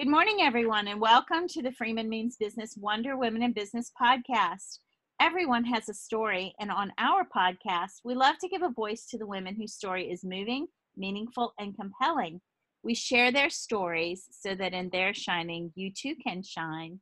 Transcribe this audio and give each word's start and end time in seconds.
Good 0.00 0.08
morning, 0.08 0.38
everyone, 0.40 0.88
and 0.88 0.98
welcome 0.98 1.46
to 1.48 1.60
the 1.60 1.72
Freeman 1.72 2.08
Means 2.08 2.36
Business 2.40 2.74
Wonder 2.74 3.18
Women 3.18 3.42
in 3.42 3.52
Business 3.52 3.92
podcast. 4.00 4.78
Everyone 5.20 5.62
has 5.64 5.90
a 5.90 5.92
story, 5.92 6.54
and 6.58 6.70
on 6.70 6.90
our 6.96 7.26
podcast, 7.36 8.00
we 8.02 8.14
love 8.14 8.36
to 8.38 8.48
give 8.48 8.62
a 8.62 8.70
voice 8.70 9.04
to 9.10 9.18
the 9.18 9.26
women 9.26 9.54
whose 9.54 9.74
story 9.74 10.10
is 10.10 10.24
moving, 10.24 10.68
meaningful, 10.96 11.52
and 11.58 11.76
compelling. 11.76 12.40
We 12.82 12.94
share 12.94 13.30
their 13.30 13.50
stories 13.50 14.24
so 14.30 14.54
that 14.54 14.72
in 14.72 14.88
their 14.88 15.12
shining, 15.12 15.70
you 15.74 15.92
too 15.92 16.14
can 16.26 16.42
shine. 16.42 16.98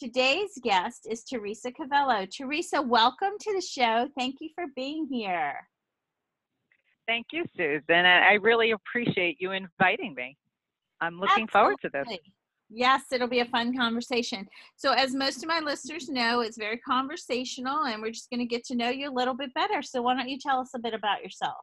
Today's 0.00 0.58
guest 0.64 1.06
is 1.08 1.22
Teresa 1.22 1.70
Cavello. 1.70 2.26
Teresa, 2.26 2.82
welcome 2.82 3.34
to 3.38 3.52
the 3.54 3.62
show. 3.62 4.08
Thank 4.18 4.38
you 4.40 4.48
for 4.56 4.64
being 4.74 5.06
here. 5.08 5.60
Thank 7.06 7.26
you, 7.30 7.44
Susan. 7.56 8.04
I 8.04 8.32
really 8.42 8.72
appreciate 8.72 9.36
you 9.38 9.52
inviting 9.52 10.14
me. 10.16 10.36
I'm 11.02 11.18
looking 11.18 11.44
Absolutely. 11.44 11.50
forward 11.52 11.78
to 11.82 11.90
this. 11.92 12.18
Yes, 12.70 13.02
it'll 13.12 13.28
be 13.28 13.40
a 13.40 13.44
fun 13.46 13.76
conversation. 13.76 14.48
So, 14.76 14.92
as 14.92 15.14
most 15.14 15.42
of 15.42 15.48
my 15.48 15.60
listeners 15.60 16.08
know, 16.08 16.40
it's 16.40 16.56
very 16.56 16.78
conversational, 16.78 17.84
and 17.84 18.00
we're 18.00 18.12
just 18.12 18.30
going 18.30 18.40
to 18.40 18.46
get 18.46 18.64
to 18.66 18.74
know 18.74 18.88
you 18.88 19.10
a 19.10 19.12
little 19.12 19.34
bit 19.34 19.52
better. 19.52 19.82
So, 19.82 20.00
why 20.00 20.14
don't 20.14 20.28
you 20.28 20.38
tell 20.38 20.58
us 20.58 20.70
a 20.74 20.78
bit 20.78 20.94
about 20.94 21.22
yourself? 21.22 21.58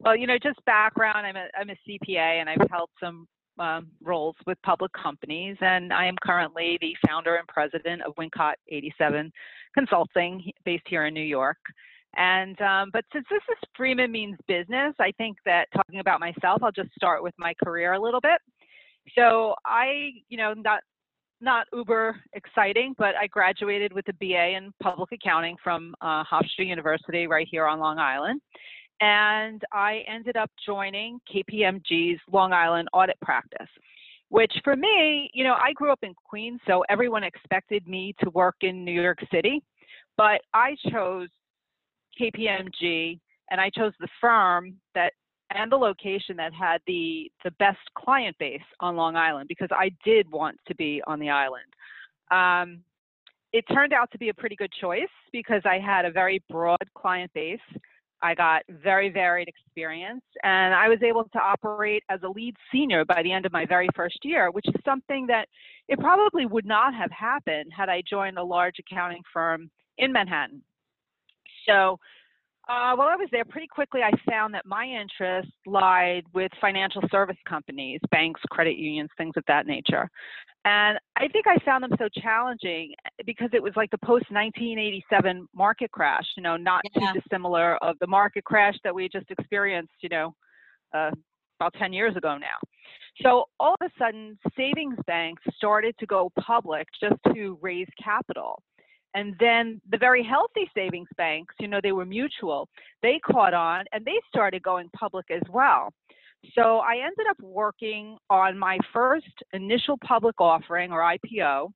Well, 0.00 0.16
you 0.16 0.26
know, 0.26 0.36
just 0.42 0.62
background. 0.66 1.26
I'm 1.26 1.36
a 1.36 1.46
I'm 1.58 1.70
a 1.70 1.76
CPA, 1.88 2.40
and 2.40 2.50
I've 2.50 2.68
held 2.70 2.90
some 3.02 3.26
um, 3.58 3.86
roles 4.02 4.34
with 4.46 4.58
public 4.66 4.90
companies, 4.92 5.56
and 5.60 5.92
I 5.92 6.06
am 6.06 6.16
currently 6.22 6.76
the 6.82 6.94
founder 7.06 7.36
and 7.36 7.48
president 7.48 8.02
of 8.02 8.14
Wincott 8.16 8.54
87 8.68 9.32
Consulting, 9.76 10.52
based 10.64 10.84
here 10.88 11.06
in 11.06 11.14
New 11.14 11.22
York. 11.22 11.58
And 12.16 12.60
um, 12.60 12.90
but 12.92 13.04
since 13.12 13.26
this 13.30 13.42
is 13.50 13.58
Freeman 13.76 14.12
means 14.12 14.36
business, 14.46 14.94
I 15.00 15.12
think 15.18 15.36
that 15.44 15.68
talking 15.74 16.00
about 16.00 16.20
myself, 16.20 16.62
I'll 16.62 16.72
just 16.72 16.94
start 16.94 17.22
with 17.22 17.34
my 17.38 17.54
career 17.62 17.94
a 17.94 18.00
little 18.00 18.20
bit. 18.20 18.40
So 19.16 19.54
I, 19.64 20.10
you 20.28 20.38
know, 20.38 20.54
not 20.54 20.80
not 21.40 21.66
uber 21.72 22.16
exciting, 22.32 22.94
but 22.96 23.14
I 23.20 23.26
graduated 23.26 23.92
with 23.92 24.08
a 24.08 24.12
BA 24.14 24.56
in 24.56 24.72
public 24.82 25.10
accounting 25.12 25.56
from 25.62 25.94
uh, 26.00 26.24
Hofstra 26.24 26.66
University 26.66 27.26
right 27.26 27.46
here 27.50 27.66
on 27.66 27.78
Long 27.78 27.98
Island. 27.98 28.40
And 29.00 29.60
I 29.72 30.02
ended 30.08 30.36
up 30.36 30.50
joining 30.64 31.18
KPMG's 31.32 32.20
Long 32.32 32.52
Island 32.52 32.88
audit 32.92 33.20
practice, 33.20 33.68
which 34.28 34.52
for 34.62 34.76
me, 34.76 35.30
you 35.34 35.44
know, 35.44 35.54
I 35.54 35.72
grew 35.74 35.90
up 35.90 35.98
in 36.02 36.14
Queens, 36.24 36.60
so 36.66 36.84
everyone 36.88 37.24
expected 37.24 37.86
me 37.88 38.14
to 38.22 38.30
work 38.30 38.56
in 38.62 38.84
New 38.84 39.00
York 39.00 39.18
City. 39.32 39.62
But 40.16 40.40
I 40.54 40.76
chose 40.90 41.28
KPMG 42.20 43.18
and 43.50 43.60
I 43.60 43.70
chose 43.70 43.92
the 44.00 44.08
firm 44.20 44.74
that 44.94 45.12
and 45.50 45.70
the 45.70 45.76
location 45.76 46.36
that 46.36 46.52
had 46.52 46.80
the 46.86 47.30
the 47.44 47.50
best 47.52 47.78
client 47.96 48.36
base 48.38 48.60
on 48.80 48.96
Long 48.96 49.16
Island 49.16 49.48
because 49.48 49.68
I 49.70 49.90
did 50.04 50.30
want 50.30 50.56
to 50.66 50.74
be 50.74 51.02
on 51.06 51.18
the 51.18 51.30
island. 51.30 51.64
Um, 52.30 52.80
it 53.52 53.64
turned 53.72 53.92
out 53.92 54.10
to 54.10 54.18
be 54.18 54.30
a 54.30 54.34
pretty 54.34 54.56
good 54.56 54.72
choice 54.80 55.02
because 55.32 55.62
I 55.64 55.78
had 55.78 56.04
a 56.04 56.10
very 56.10 56.42
broad 56.50 56.84
client 56.96 57.30
base. 57.34 57.60
I 58.20 58.34
got 58.34 58.62
very 58.82 59.10
varied 59.10 59.48
experience, 59.48 60.24
and 60.42 60.74
I 60.74 60.88
was 60.88 60.98
able 61.02 61.24
to 61.24 61.38
operate 61.38 62.02
as 62.08 62.20
a 62.24 62.28
lead 62.28 62.56
senior 62.72 63.04
by 63.04 63.22
the 63.22 63.30
end 63.30 63.44
of 63.44 63.52
my 63.52 63.66
very 63.66 63.88
first 63.94 64.18
year, 64.24 64.50
which 64.50 64.66
is 64.66 64.74
something 64.84 65.26
that 65.26 65.46
it 65.88 66.00
probably 66.00 66.46
would 66.46 66.64
not 66.64 66.94
have 66.94 67.10
happened 67.10 67.70
had 67.76 67.90
I 67.90 68.02
joined 68.08 68.38
a 68.38 68.42
large 68.42 68.76
accounting 68.78 69.22
firm 69.32 69.70
in 69.98 70.10
Manhattan. 70.10 70.62
So 71.66 71.98
uh, 72.68 72.94
while 72.96 73.08
I 73.08 73.16
was 73.16 73.28
there, 73.30 73.44
pretty 73.44 73.66
quickly 73.66 74.00
I 74.02 74.10
found 74.28 74.54
that 74.54 74.64
my 74.64 74.86
interest 74.86 75.50
lied 75.66 76.24
with 76.32 76.50
financial 76.60 77.02
service 77.10 77.36
companies, 77.46 78.00
banks, 78.10 78.40
credit 78.50 78.76
unions, 78.76 79.10
things 79.18 79.34
of 79.36 79.44
that 79.48 79.66
nature. 79.66 80.08
And 80.64 80.98
I 81.16 81.28
think 81.28 81.46
I 81.46 81.58
found 81.62 81.84
them 81.84 81.92
so 81.98 82.08
challenging 82.22 82.94
because 83.26 83.50
it 83.52 83.62
was 83.62 83.74
like 83.76 83.90
the 83.90 83.98
post 83.98 84.24
1987 84.30 85.46
market 85.54 85.90
crash, 85.92 86.24
you 86.38 86.42
know, 86.42 86.56
not 86.56 86.80
Yeah. 86.94 87.12
too 87.12 87.20
dissimilar 87.20 87.76
of 87.76 87.98
the 87.98 88.06
market 88.06 88.44
crash 88.44 88.74
that 88.82 88.94
we 88.94 89.10
just 89.10 89.30
experienced, 89.30 89.92
you 90.00 90.08
know, 90.08 90.34
uh, 90.94 91.10
about 91.60 91.74
10 91.74 91.92
years 91.92 92.16
ago 92.16 92.38
now. 92.38 92.58
So 93.22 93.44
all 93.60 93.76
of 93.78 93.86
a 93.86 93.90
sudden, 93.98 94.38
savings 94.56 94.96
banks 95.06 95.42
started 95.54 95.96
to 95.98 96.06
go 96.06 96.30
public 96.40 96.88
just 96.98 97.16
to 97.34 97.58
raise 97.60 97.88
capital. 98.02 98.62
And 99.14 99.34
then 99.38 99.80
the 99.90 99.98
very 99.98 100.24
healthy 100.24 100.68
savings 100.74 101.08
banks, 101.16 101.54
you 101.60 101.68
know, 101.68 101.80
they 101.82 101.92
were 101.92 102.04
mutual, 102.04 102.68
they 103.02 103.20
caught 103.24 103.54
on 103.54 103.84
and 103.92 104.04
they 104.04 104.20
started 104.28 104.62
going 104.62 104.90
public 104.96 105.26
as 105.30 105.42
well. 105.48 105.90
So 106.54 106.78
I 106.78 106.96
ended 106.96 107.26
up 107.30 107.36
working 107.40 108.18
on 108.28 108.58
my 108.58 108.78
first 108.92 109.32
initial 109.52 109.96
public 110.04 110.40
offering 110.40 110.92
or 110.92 111.00
IPO 111.00 111.70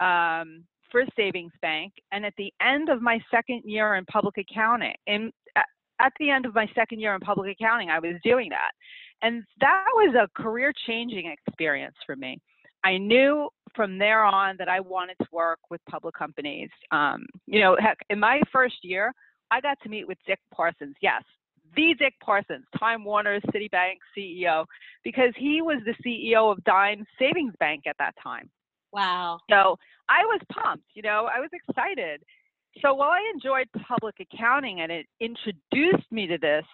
um, 0.00 0.64
for 0.92 1.00
a 1.00 1.06
savings 1.16 1.52
bank. 1.60 1.92
And 2.12 2.24
at 2.24 2.34
the 2.38 2.52
end 2.60 2.88
of 2.88 3.02
my 3.02 3.18
second 3.30 3.62
year 3.64 3.96
in 3.96 4.04
public 4.04 4.36
accounting, 4.38 4.94
in, 5.06 5.32
at, 5.56 5.66
at 6.00 6.12
the 6.20 6.30
end 6.30 6.46
of 6.46 6.54
my 6.54 6.68
second 6.74 7.00
year 7.00 7.14
in 7.14 7.20
public 7.20 7.56
accounting, 7.58 7.90
I 7.90 7.98
was 7.98 8.14
doing 8.22 8.50
that. 8.50 8.70
And 9.22 9.42
that 9.60 9.86
was 9.94 10.14
a 10.14 10.42
career 10.42 10.72
changing 10.86 11.34
experience 11.48 11.96
for 12.06 12.14
me. 12.14 12.38
I 12.84 12.98
knew 12.98 13.48
from 13.74 13.98
there 13.98 14.24
on 14.24 14.56
that 14.58 14.68
I 14.68 14.80
wanted 14.80 15.16
to 15.22 15.26
work 15.32 15.58
with 15.70 15.80
public 15.88 16.14
companies. 16.14 16.68
Um, 16.90 17.26
you 17.46 17.60
know, 17.60 17.76
heck, 17.80 17.98
in 18.10 18.20
my 18.20 18.40
first 18.52 18.76
year, 18.82 19.12
I 19.50 19.60
got 19.60 19.78
to 19.82 19.88
meet 19.88 20.06
with 20.06 20.18
Dick 20.26 20.38
Parsons. 20.52 20.94
Yes, 21.00 21.22
the 21.76 21.94
Dick 21.98 22.14
Parsons, 22.22 22.64
Time 22.78 23.04
Warner 23.04 23.40
Citibank 23.40 23.96
CEO, 24.16 24.64
because 25.02 25.32
he 25.36 25.62
was 25.62 25.78
the 25.84 25.94
CEO 26.04 26.52
of 26.52 26.62
Dime 26.64 27.04
Savings 27.18 27.54
Bank 27.58 27.84
at 27.86 27.96
that 27.98 28.14
time. 28.22 28.48
Wow. 28.92 29.38
So 29.50 29.76
I 30.08 30.24
was 30.24 30.40
pumped, 30.52 30.86
you 30.94 31.02
know, 31.02 31.28
I 31.34 31.40
was 31.40 31.50
excited. 31.52 32.22
So 32.80 32.94
while 32.94 33.10
I 33.10 33.30
enjoyed 33.32 33.68
public 33.86 34.16
accounting 34.20 34.80
and 34.80 34.90
it 34.92 35.06
introduced 35.20 36.10
me 36.10 36.26
to 36.26 36.38
this, 36.38 36.64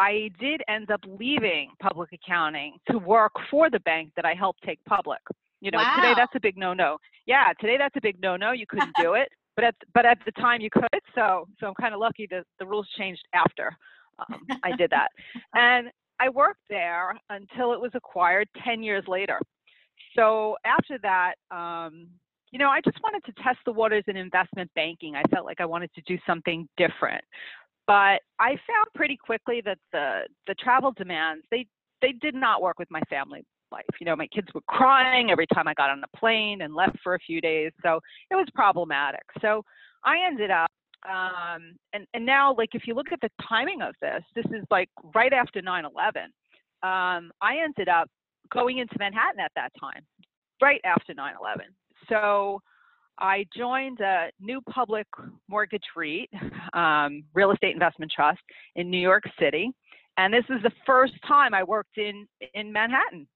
I 0.00 0.30
did 0.40 0.62
end 0.66 0.90
up 0.90 1.00
leaving 1.06 1.72
public 1.78 2.10
accounting 2.14 2.78
to 2.90 2.96
work 2.96 3.32
for 3.50 3.68
the 3.68 3.80
bank 3.80 4.12
that 4.16 4.24
I 4.24 4.32
helped 4.32 4.62
take 4.62 4.82
public. 4.86 5.20
You 5.60 5.70
know, 5.70 5.78
today 5.94 6.14
that's 6.16 6.34
a 6.34 6.40
big 6.40 6.56
no-no. 6.56 6.96
Yeah, 7.26 7.52
today 7.60 7.76
that's 7.76 7.94
a 7.96 8.00
big 8.00 8.18
no-no. 8.22 8.52
You 8.52 8.64
couldn't 8.68 8.94
do 8.98 9.12
it, 9.12 9.28
but 9.56 9.64
at 9.66 9.74
but 9.92 10.06
at 10.06 10.16
the 10.24 10.32
time 10.32 10.62
you 10.62 10.70
could. 10.70 10.88
So 11.14 11.46
so 11.60 11.66
I'm 11.66 11.74
kind 11.74 11.92
of 11.92 12.00
lucky 12.00 12.26
that 12.30 12.44
the 12.58 12.64
rules 12.64 12.88
changed 12.96 13.22
after 13.34 13.76
um, 14.18 14.40
I 14.64 14.74
did 14.74 14.90
that. 14.90 15.08
And 15.54 15.90
I 16.18 16.30
worked 16.30 16.62
there 16.70 17.14
until 17.28 17.74
it 17.74 17.80
was 17.80 17.90
acquired 17.94 18.48
10 18.64 18.82
years 18.82 19.04
later. 19.06 19.38
So 20.16 20.56
after 20.64 20.98
that, 21.02 21.34
um, 21.50 22.08
you 22.52 22.58
know, 22.58 22.68
I 22.68 22.80
just 22.84 22.98
wanted 23.02 23.24
to 23.24 23.42
test 23.42 23.58
the 23.64 23.72
waters 23.72 24.04
in 24.06 24.16
investment 24.16 24.70
banking. 24.74 25.14
I 25.14 25.22
felt 25.30 25.46
like 25.46 25.60
I 25.60 25.66
wanted 25.66 25.90
to 25.94 26.02
do 26.02 26.18
something 26.26 26.68
different. 26.76 27.24
But 27.90 28.20
I 28.38 28.50
found 28.50 28.86
pretty 28.94 29.16
quickly 29.16 29.60
that 29.64 29.78
the 29.90 30.20
the 30.46 30.54
travel 30.54 30.92
demands 30.96 31.44
they 31.50 31.66
they 32.00 32.12
did 32.12 32.36
not 32.36 32.62
work 32.62 32.78
with 32.78 32.88
my 32.88 33.00
family 33.10 33.42
life. 33.72 33.84
You 34.00 34.04
know, 34.04 34.14
my 34.14 34.28
kids 34.28 34.46
were 34.54 34.60
crying 34.68 35.32
every 35.32 35.48
time 35.48 35.66
I 35.66 35.74
got 35.74 35.90
on 35.90 36.00
a 36.04 36.16
plane 36.16 36.62
and 36.62 36.72
left 36.72 36.96
for 37.02 37.16
a 37.16 37.18
few 37.18 37.40
days, 37.40 37.72
so 37.82 37.98
it 38.30 38.36
was 38.36 38.46
problematic. 38.54 39.24
So 39.40 39.64
I 40.04 40.24
ended 40.24 40.52
up 40.52 40.70
um 41.08 41.74
and 41.92 42.06
and 42.14 42.24
now 42.24 42.54
like 42.56 42.68
if 42.74 42.82
you 42.86 42.94
look 42.94 43.10
at 43.10 43.20
the 43.22 43.30
timing 43.48 43.82
of 43.82 43.92
this, 44.00 44.22
this 44.36 44.46
is 44.52 44.64
like 44.70 44.88
right 45.12 45.32
after 45.32 45.60
9/11. 45.60 46.26
Um 46.84 47.32
I 47.40 47.58
ended 47.60 47.88
up 47.88 48.08
going 48.52 48.78
into 48.78 48.94
Manhattan 49.00 49.40
at 49.40 49.50
that 49.56 49.72
time, 49.80 50.06
right 50.62 50.80
after 50.84 51.12
9/11. 51.12 51.64
So 52.08 52.60
I 53.20 53.46
joined 53.56 54.00
a 54.00 54.30
new 54.40 54.60
public 54.62 55.06
mortgage 55.48 55.84
REIT, 55.96 56.30
um, 56.72 57.22
real 57.34 57.50
estate 57.52 57.72
investment 57.72 58.10
trust 58.14 58.40
in 58.76 58.90
New 58.90 58.98
York 58.98 59.24
City, 59.38 59.70
and 60.16 60.32
this 60.32 60.44
was 60.48 60.60
the 60.62 60.72
first 60.86 61.14
time 61.26 61.54
I 61.54 61.62
worked 61.62 61.98
in 61.98 62.26
in 62.54 62.72
Manhattan. 62.72 63.26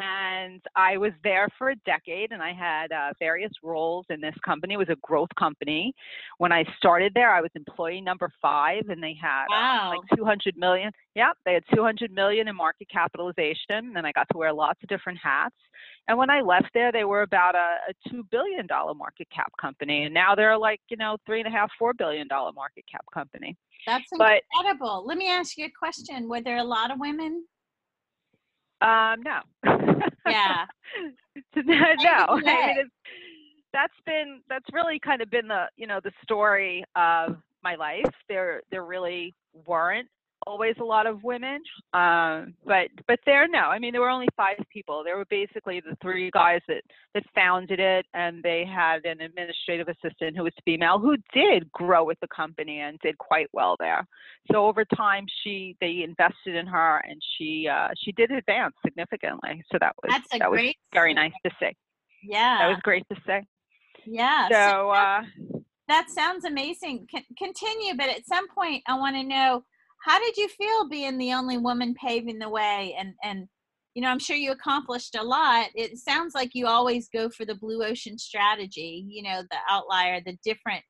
And 0.00 0.60
I 0.74 0.96
was 0.96 1.12
there 1.22 1.48
for 1.56 1.70
a 1.70 1.76
decade, 1.86 2.32
and 2.32 2.42
I 2.42 2.52
had 2.52 2.90
uh, 2.90 3.12
various 3.20 3.52
roles 3.62 4.06
in 4.10 4.20
this 4.20 4.34
company. 4.44 4.74
It 4.74 4.78
was 4.78 4.88
a 4.88 4.96
growth 5.02 5.28
company. 5.38 5.94
When 6.38 6.50
I 6.50 6.64
started 6.76 7.12
there, 7.14 7.32
I 7.32 7.40
was 7.40 7.50
employee 7.54 8.00
number 8.00 8.28
five, 8.42 8.88
and 8.88 9.00
they 9.00 9.14
had 9.20 9.44
uh, 9.44 9.50
Wow. 9.50 9.90
like 9.90 10.18
200 10.18 10.56
million. 10.56 10.90
Yeah, 11.14 11.30
they 11.46 11.54
had 11.54 11.62
200 11.72 12.10
million 12.10 12.48
in 12.48 12.56
market 12.56 12.88
capitalization, 12.90 13.94
and 13.96 14.04
I 14.04 14.10
got 14.12 14.26
to 14.32 14.38
wear 14.38 14.52
lots 14.52 14.82
of 14.82 14.88
different 14.88 15.18
hats. 15.22 15.54
And 16.08 16.18
when 16.18 16.28
I 16.28 16.40
left 16.40 16.68
there, 16.74 16.90
they 16.90 17.04
were 17.04 17.22
about 17.22 17.54
a, 17.54 17.76
a 17.88 18.10
two 18.10 18.24
billion 18.30 18.66
dollar 18.66 18.94
market 18.94 19.28
cap 19.34 19.52
company, 19.60 20.04
and 20.04 20.12
now 20.12 20.34
they're 20.34 20.58
like 20.58 20.80
you 20.88 20.96
know 20.96 21.16
three 21.24 21.38
and 21.38 21.46
a 21.48 21.50
half, 21.50 21.70
four 21.78 21.94
billion 21.94 22.26
dollar 22.28 22.52
market 22.52 22.84
cap 22.90 23.04
company. 23.12 23.56
That's 23.86 24.04
But 24.18 24.42
incredible. 24.56 25.04
Let 25.06 25.18
me 25.18 25.30
ask 25.30 25.56
you 25.56 25.66
a 25.66 25.70
question. 25.70 26.28
Were 26.28 26.40
there 26.42 26.58
a 26.58 26.64
lot 26.64 26.90
of 26.90 26.98
women? 26.98 27.44
Um, 28.84 29.22
no, 29.22 29.40
Yeah. 30.26 30.66
no, 31.56 31.64
I 32.28 32.40
mean 32.42 32.90
that's 33.72 33.92
been 34.06 34.40
that's 34.48 34.66
really 34.72 34.98
kind 35.00 35.20
of 35.20 35.30
been 35.30 35.48
the 35.48 35.66
you 35.76 35.86
know 35.86 36.00
the 36.02 36.12
story 36.22 36.84
of 36.96 37.36
my 37.62 37.74
life. 37.74 38.12
There 38.28 38.62
there 38.70 38.84
really 38.84 39.34
weren't 39.66 40.08
always 40.46 40.74
a 40.80 40.84
lot 40.84 41.06
of 41.06 41.22
women, 41.22 41.60
um, 41.92 42.54
but 42.64 42.88
but 43.06 43.18
there 43.26 43.46
no. 43.48 43.60
I 43.60 43.78
mean, 43.78 43.92
there 43.92 44.00
were 44.00 44.10
only 44.10 44.28
five 44.36 44.56
people. 44.72 45.02
There 45.04 45.16
were 45.16 45.24
basically 45.26 45.80
the 45.80 45.96
three 46.00 46.30
guys 46.30 46.60
that 46.68 46.82
that 47.14 47.24
founded 47.34 47.80
it, 47.80 48.06
and 48.14 48.42
they 48.42 48.64
had 48.64 49.04
an 49.04 49.20
administrative 49.20 49.88
assistant 49.88 50.36
who 50.36 50.44
was 50.44 50.52
female 50.64 50.98
who 50.98 51.16
did 51.32 51.70
grow 51.72 52.04
with 52.04 52.18
the 52.20 52.28
company 52.28 52.80
and 52.80 52.98
did 53.00 53.18
quite 53.18 53.48
well 53.52 53.76
there. 53.78 54.06
So 54.52 54.66
over 54.66 54.84
time, 54.84 55.26
she 55.42 55.76
they 55.80 56.02
invested 56.02 56.54
in 56.54 56.66
her, 56.66 57.02
and 57.08 57.20
she 57.36 57.68
uh, 57.68 57.88
she 58.02 58.12
did 58.12 58.30
advance 58.30 58.74
significantly. 58.84 59.62
So 59.72 59.78
that 59.80 59.94
was 60.02 60.12
That's 60.12 60.38
that 60.38 60.50
was 60.50 60.60
very 60.92 61.14
nice 61.14 61.32
to 61.44 61.50
see. 61.60 61.72
Yeah. 62.22 62.58
That 62.58 62.68
was 62.68 62.78
great 62.82 63.04
to 63.12 63.16
see. 63.26 63.40
yeah. 64.06 64.48
So. 64.50 64.90
Uh, 64.90 65.22
that 65.86 66.08
sounds 66.08 66.46
amazing. 66.46 67.06
Con- 67.10 67.24
continue, 67.36 67.94
but 67.94 68.08
at 68.08 68.26
some 68.26 68.48
point, 68.48 68.82
I 68.86 68.98
want 68.98 69.16
to 69.16 69.22
know 69.22 69.64
how 70.04 70.18
did 70.18 70.36
you 70.36 70.48
feel 70.48 70.88
being 70.88 71.16
the 71.16 71.32
only 71.32 71.56
woman 71.56 71.94
paving 71.94 72.38
the 72.38 72.48
way? 72.48 72.94
And 72.98 73.14
and 73.22 73.48
you 73.94 74.02
know, 74.02 74.08
I'm 74.08 74.18
sure 74.18 74.36
you 74.36 74.52
accomplished 74.52 75.14
a 75.14 75.22
lot. 75.22 75.68
It 75.74 75.96
sounds 75.98 76.34
like 76.34 76.50
you 76.52 76.66
always 76.66 77.08
go 77.08 77.30
for 77.30 77.44
the 77.44 77.54
blue 77.54 77.82
ocean 77.84 78.18
strategy. 78.18 79.06
You 79.08 79.22
know, 79.22 79.42
the 79.50 79.56
outlier, 79.68 80.20
the 80.20 80.36
different. 80.44 80.84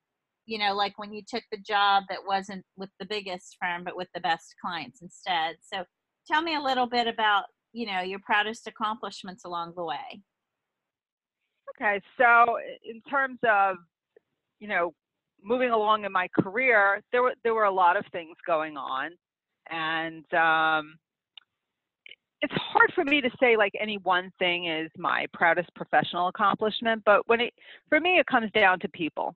You 0.47 0.59
know, 0.59 0.75
like 0.75 0.99
when 0.99 1.13
you 1.13 1.23
took 1.27 1.45
the 1.51 1.59
job 1.59 2.05
that 2.09 2.19
wasn't 2.27 2.65
with 2.77 2.91
the 2.99 3.07
biggest 3.07 3.57
firm, 3.61 3.85
but 3.85 3.97
with 3.97 4.09
the 4.15 4.21
best 4.21 4.55
clients 4.61 5.01
instead. 5.01 5.57
So, 5.63 5.85
tell 6.27 6.43
me 6.43 6.57
a 6.57 6.61
little 6.61 6.87
bit 6.87 7.07
about 7.07 7.45
you 7.73 7.87
know 7.87 8.01
your 8.01 8.19
proudest 8.19 8.67
accomplishments 8.67 9.45
along 9.45 9.75
the 9.77 9.85
way. 9.85 10.23
Okay, 11.71 12.01
so 12.19 12.59
in 12.85 13.01
terms 13.09 13.39
of 13.49 13.77
you 14.59 14.67
know 14.67 14.93
moving 15.45 15.71
along 15.71 16.05
in 16.05 16.13
my 16.13 16.29
career, 16.41 17.03
there 17.13 17.23
were 17.23 17.35
there 17.43 17.55
were 17.55 17.65
a 17.65 17.71
lot 17.71 17.97
of 17.97 18.05
things 18.13 18.37
going 18.47 18.77
on, 18.77 19.11
and 19.71 20.25
um, 20.35 20.97
it's 22.41 22.55
hard 22.55 22.93
for 22.95 23.05
me 23.05 23.21
to 23.21 23.31
say 23.41 23.57
like 23.57 23.73
any 23.81 23.99
one 23.99 24.31
thing 24.39 24.67
is 24.67 24.91
my 24.97 25.27
proudest 25.33 25.73
professional 25.75 26.29
accomplishment. 26.29 27.03
But 27.05 27.29
when 27.29 27.41
it 27.41 27.55
for 27.89 28.01
me, 28.01 28.19
it 28.19 28.27
comes 28.27 28.51
down 28.53 28.81
to 28.81 28.89
people. 28.89 29.35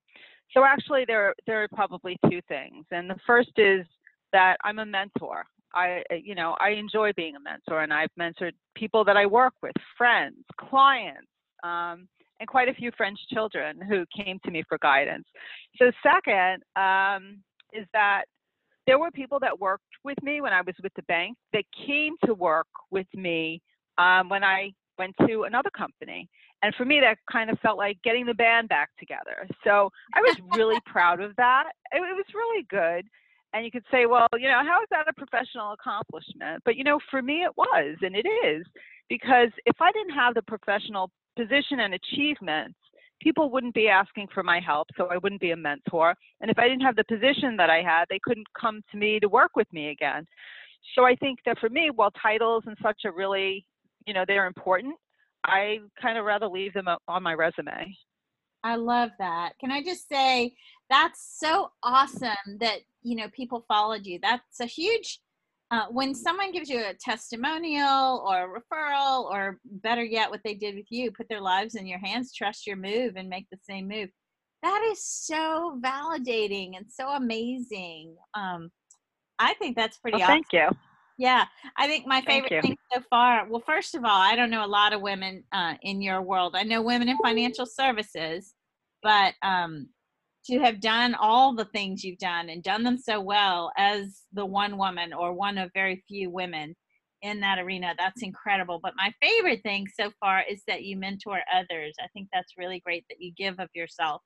So 0.54 0.64
actually, 0.64 1.04
there 1.06 1.34
there 1.46 1.62
are 1.62 1.68
probably 1.74 2.18
two 2.30 2.40
things, 2.48 2.86
and 2.90 3.08
the 3.08 3.16
first 3.26 3.52
is 3.56 3.84
that 4.32 4.56
I'm 4.64 4.78
a 4.78 4.86
mentor. 4.86 5.44
I, 5.74 6.02
you 6.10 6.34
know, 6.34 6.56
I 6.60 6.70
enjoy 6.70 7.12
being 7.14 7.36
a 7.36 7.40
mentor, 7.40 7.82
and 7.82 7.92
I've 7.92 8.10
mentored 8.18 8.52
people 8.74 9.04
that 9.04 9.18
I 9.18 9.26
work 9.26 9.52
with, 9.62 9.74
friends, 9.98 10.36
clients. 10.58 11.28
Um, 11.62 12.08
and 12.40 12.48
quite 12.48 12.68
a 12.68 12.74
few 12.74 12.90
French 12.96 13.18
children 13.32 13.80
who 13.80 14.04
came 14.16 14.38
to 14.44 14.50
me 14.50 14.62
for 14.68 14.78
guidance. 14.78 15.24
So, 15.76 15.90
second 16.02 16.62
um, 16.76 17.38
is 17.72 17.86
that 17.92 18.24
there 18.86 18.98
were 18.98 19.10
people 19.10 19.38
that 19.40 19.58
worked 19.58 19.84
with 20.04 20.20
me 20.22 20.40
when 20.40 20.52
I 20.52 20.62
was 20.62 20.74
with 20.82 20.92
the 20.94 21.02
bank 21.02 21.36
that 21.52 21.64
came 21.86 22.14
to 22.24 22.34
work 22.34 22.66
with 22.90 23.06
me 23.14 23.60
um, 23.98 24.28
when 24.28 24.42
I 24.42 24.72
went 24.98 25.14
to 25.26 25.42
another 25.42 25.70
company. 25.76 26.28
And 26.62 26.74
for 26.74 26.84
me, 26.84 26.98
that 27.00 27.18
kind 27.30 27.50
of 27.50 27.58
felt 27.60 27.78
like 27.78 27.98
getting 28.02 28.26
the 28.26 28.34
band 28.34 28.68
back 28.68 28.90
together. 28.98 29.46
So 29.62 29.90
I 30.14 30.20
was 30.20 30.36
really 30.56 30.80
proud 30.86 31.20
of 31.20 31.36
that. 31.36 31.64
It, 31.92 31.98
it 31.98 32.16
was 32.16 32.24
really 32.34 32.66
good. 32.68 33.06
And 33.52 33.64
you 33.64 33.70
could 33.70 33.84
say, 33.90 34.06
well, 34.06 34.26
you 34.34 34.48
know, 34.48 34.62
how 34.64 34.82
is 34.82 34.88
that 34.90 35.08
a 35.08 35.12
professional 35.12 35.72
accomplishment? 35.72 36.62
But, 36.64 36.76
you 36.76 36.84
know, 36.84 36.98
for 37.10 37.22
me, 37.22 37.44
it 37.44 37.56
was, 37.56 37.96
and 38.02 38.14
it 38.14 38.26
is, 38.26 38.66
because 39.08 39.48
if 39.64 39.76
I 39.80 39.90
didn't 39.92 40.14
have 40.14 40.34
the 40.34 40.42
professional 40.42 41.10
position 41.38 41.80
and 41.80 41.94
achievements, 41.94 42.78
people 43.20 43.50
wouldn't 43.50 43.74
be 43.74 43.88
asking 43.88 44.28
for 44.32 44.42
my 44.42 44.60
help, 44.60 44.88
so 44.96 45.06
I 45.06 45.18
wouldn't 45.18 45.40
be 45.40 45.52
a 45.52 45.56
mentor. 45.56 46.14
And 46.40 46.50
if 46.50 46.58
I 46.58 46.68
didn't 46.68 46.82
have 46.82 46.96
the 46.96 47.04
position 47.04 47.56
that 47.56 47.70
I 47.70 47.82
had, 47.82 48.04
they 48.08 48.20
couldn't 48.22 48.46
come 48.58 48.80
to 48.90 48.96
me 48.96 49.20
to 49.20 49.28
work 49.28 49.52
with 49.56 49.70
me 49.72 49.88
again. 49.90 50.26
So 50.94 51.04
I 51.04 51.14
think 51.16 51.38
that 51.44 51.58
for 51.58 51.68
me, 51.68 51.90
while 51.94 52.10
titles 52.22 52.64
and 52.66 52.76
such 52.82 53.02
are 53.04 53.12
really, 53.12 53.64
you 54.06 54.14
know, 54.14 54.24
they're 54.26 54.46
important, 54.46 54.94
I 55.44 55.78
kind 56.00 56.18
of 56.18 56.24
rather 56.24 56.48
leave 56.48 56.74
them 56.74 56.88
on 57.06 57.22
my 57.22 57.34
resume. 57.34 57.94
I 58.64 58.74
love 58.74 59.10
that. 59.18 59.52
Can 59.60 59.70
I 59.70 59.82
just 59.82 60.08
say 60.08 60.54
that's 60.90 61.38
so 61.38 61.70
awesome 61.82 62.58
that 62.60 62.78
you 63.02 63.16
know 63.16 63.28
people 63.28 63.64
followed 63.68 64.04
you. 64.04 64.18
That's 64.20 64.60
a 64.60 64.66
huge 64.66 65.20
uh, 65.70 65.86
when 65.90 66.14
someone 66.14 66.52
gives 66.52 66.70
you 66.70 66.78
a 66.80 66.94
testimonial 66.94 68.24
or 68.26 68.44
a 68.44 68.60
referral, 68.60 69.24
or 69.24 69.58
better 69.64 70.02
yet, 70.02 70.30
what 70.30 70.40
they 70.44 70.54
did 70.54 70.74
with 70.74 70.86
you, 70.90 71.10
put 71.10 71.28
their 71.28 71.40
lives 71.40 71.74
in 71.74 71.86
your 71.86 71.98
hands, 71.98 72.32
trust 72.34 72.66
your 72.66 72.76
move, 72.76 73.14
and 73.16 73.28
make 73.28 73.46
the 73.50 73.58
same 73.62 73.86
move. 73.86 74.08
That 74.62 74.82
is 74.90 75.04
so 75.04 75.78
validating 75.84 76.76
and 76.76 76.86
so 76.88 77.08
amazing. 77.10 78.16
Um, 78.34 78.70
I 79.38 79.54
think 79.54 79.76
that's 79.76 79.98
pretty 79.98 80.16
well, 80.16 80.24
awesome. 80.24 80.42
Thank 80.50 80.52
you. 80.52 80.76
Yeah, 81.18 81.44
I 81.76 81.86
think 81.86 82.06
my 82.06 82.22
favorite 82.22 82.62
thing 82.62 82.76
so 82.94 83.02
far. 83.10 83.46
Well, 83.48 83.62
first 83.66 83.94
of 83.94 84.04
all, 84.04 84.20
I 84.20 84.36
don't 84.36 84.50
know 84.50 84.64
a 84.64 84.66
lot 84.66 84.92
of 84.92 85.00
women 85.00 85.44
uh, 85.52 85.74
in 85.82 86.00
your 86.00 86.22
world. 86.22 86.54
I 86.56 86.62
know 86.62 86.80
women 86.80 87.08
in 87.08 87.18
financial 87.18 87.66
services, 87.66 88.54
but 89.02 89.34
um, 89.42 89.88
to 90.48 90.58
have 90.60 90.80
done 90.80 91.14
all 91.14 91.54
the 91.54 91.66
things 91.66 92.02
you've 92.02 92.18
done 92.18 92.48
and 92.48 92.62
done 92.62 92.82
them 92.82 92.96
so 92.96 93.20
well 93.20 93.70
as 93.76 94.22
the 94.32 94.46
one 94.46 94.78
woman 94.78 95.12
or 95.12 95.32
one 95.32 95.58
of 95.58 95.70
very 95.74 96.02
few 96.08 96.30
women 96.30 96.74
in 97.22 97.40
that 97.40 97.58
arena, 97.58 97.94
that's 97.98 98.22
incredible. 98.22 98.80
But 98.82 98.94
my 98.96 99.12
favorite 99.20 99.62
thing 99.62 99.86
so 99.98 100.10
far 100.20 100.42
is 100.48 100.62
that 100.66 100.84
you 100.84 100.96
mentor 100.96 101.40
others. 101.54 101.94
I 102.00 102.06
think 102.12 102.28
that's 102.32 102.54
really 102.56 102.80
great 102.80 103.04
that 103.08 103.20
you 103.20 103.32
give 103.36 103.58
of 103.58 103.68
yourself, 103.74 104.22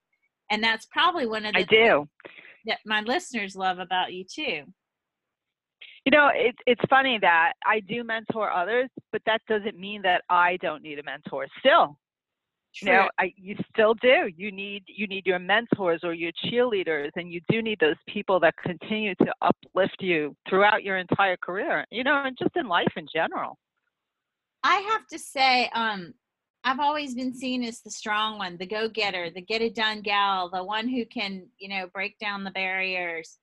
and 0.50 0.62
that's 0.62 0.86
probably 0.86 1.26
one 1.26 1.46
of 1.46 1.54
the 1.54 1.60
I 1.60 1.64
do. 1.64 2.08
that 2.66 2.78
my 2.86 3.00
listeners 3.00 3.56
love 3.56 3.78
about 3.78 4.12
you 4.12 4.24
too. 4.24 4.62
You 6.04 6.10
know, 6.10 6.30
it's 6.34 6.58
it's 6.66 6.82
funny 6.90 7.18
that 7.20 7.52
I 7.64 7.80
do 7.80 8.04
mentor 8.04 8.50
others, 8.50 8.88
but 9.10 9.22
that 9.26 9.40
doesn't 9.48 9.78
mean 9.78 10.02
that 10.02 10.22
I 10.28 10.58
don't 10.58 10.82
need 10.82 10.98
a 10.98 11.02
mentor. 11.02 11.46
Still, 11.60 11.96
you 12.80 12.88
know, 12.88 13.08
I, 13.18 13.32
you 13.36 13.56
still 13.72 13.94
do. 13.94 14.30
You 14.36 14.50
need 14.50 14.84
you 14.86 15.06
need 15.06 15.26
your 15.26 15.38
mentors 15.38 16.00
or 16.02 16.14
your 16.14 16.32
cheerleaders, 16.44 17.10
and 17.16 17.30
you 17.32 17.40
do 17.48 17.60
need 17.60 17.78
those 17.80 17.96
people 18.08 18.40
that 18.40 18.54
continue 18.56 19.14
to 19.16 19.32
uplift 19.42 19.96
you 20.00 20.34
throughout 20.48 20.82
your 20.82 20.96
entire 20.96 21.36
career. 21.36 21.84
You 21.90 22.04
know, 22.04 22.22
and 22.24 22.36
just 22.38 22.56
in 22.56 22.68
life 22.68 22.92
in 22.96 23.06
general. 23.12 23.58
I 24.62 24.76
have 24.90 25.06
to 25.08 25.18
say, 25.18 25.68
um, 25.74 26.14
I've 26.64 26.78
always 26.78 27.14
been 27.14 27.34
seen 27.34 27.64
as 27.64 27.80
the 27.80 27.90
strong 27.90 28.38
one, 28.38 28.56
the 28.56 28.66
go-getter, 28.66 29.28
the 29.30 29.42
get-it-done 29.42 30.02
gal, 30.02 30.48
the 30.48 30.62
one 30.62 30.88
who 30.88 31.04
can, 31.04 31.48
you 31.58 31.68
know, 31.68 31.88
break 31.92 32.16
down 32.20 32.44
the 32.44 32.52
barriers. 32.52 33.38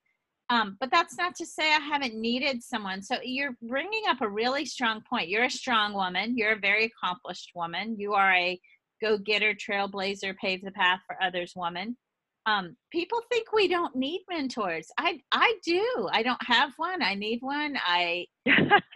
Um, 0.50 0.78
but 0.80 0.90
that's 0.90 1.18
not 1.18 1.36
to 1.36 1.46
say 1.46 1.74
I 1.74 1.80
haven't 1.80 2.16
needed 2.16 2.64
someone. 2.64 3.04
So 3.04 3.18
you're 3.22 3.56
bringing 3.62 4.04
up 4.08 4.22
a 4.22 4.30
really 4.30 4.66
strong 4.66 5.02
point. 5.02 5.30
You're 5.30 5.44
a 5.44 5.50
strong 5.52 5.94
woman. 5.94 6.38
You're 6.38 6.54
a 6.54 6.60
very 6.60 6.86
accomplished 6.86 7.52
woman. 7.54 7.98
You 8.00 8.14
are 8.14 8.34
a 8.34 8.60
go-getter, 9.02 9.54
trailblazer, 9.54 10.36
pave 10.38 10.64
the 10.64 10.72
path 10.72 11.00
for 11.08 11.22
others 11.22 11.54
woman. 11.56 11.98
Um, 12.46 12.76
people 12.92 13.20
think 13.30 13.52
we 13.52 13.68
don't 13.68 13.96
need 13.96 14.22
mentors. 14.30 14.88
I 14.98 15.20
I 15.32 15.56
do. 15.64 16.10
I 16.12 16.24
don't 16.24 16.42
have 16.44 16.72
one. 16.78 17.04
I 17.04 17.14
need 17.14 17.40
one. 17.42 17.78
I 17.86 18.26
you 18.46 18.56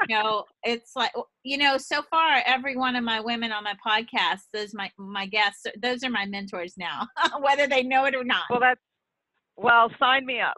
know 0.10 0.46
it's 0.64 0.96
like 0.96 1.12
you 1.44 1.58
know 1.58 1.78
so 1.78 2.02
far 2.10 2.42
every 2.46 2.78
one 2.78 2.96
of 2.96 3.04
my 3.04 3.20
women 3.20 3.52
on 3.52 3.64
my 3.64 3.76
podcast 3.86 4.40
those 4.54 4.74
my 4.74 4.90
my 4.98 5.28
guests 5.28 5.66
those 5.82 6.04
are 6.04 6.10
my 6.10 6.26
mentors 6.26 6.74
now 6.78 7.06
whether 7.42 7.68
they 7.68 7.84
know 7.84 8.06
it 8.06 8.16
or 8.16 8.24
not 8.24 8.46
well, 8.50 8.62
that's 8.62 8.80
well. 9.56 9.90
Sign 10.00 10.26
me 10.26 10.42
up. 10.42 10.58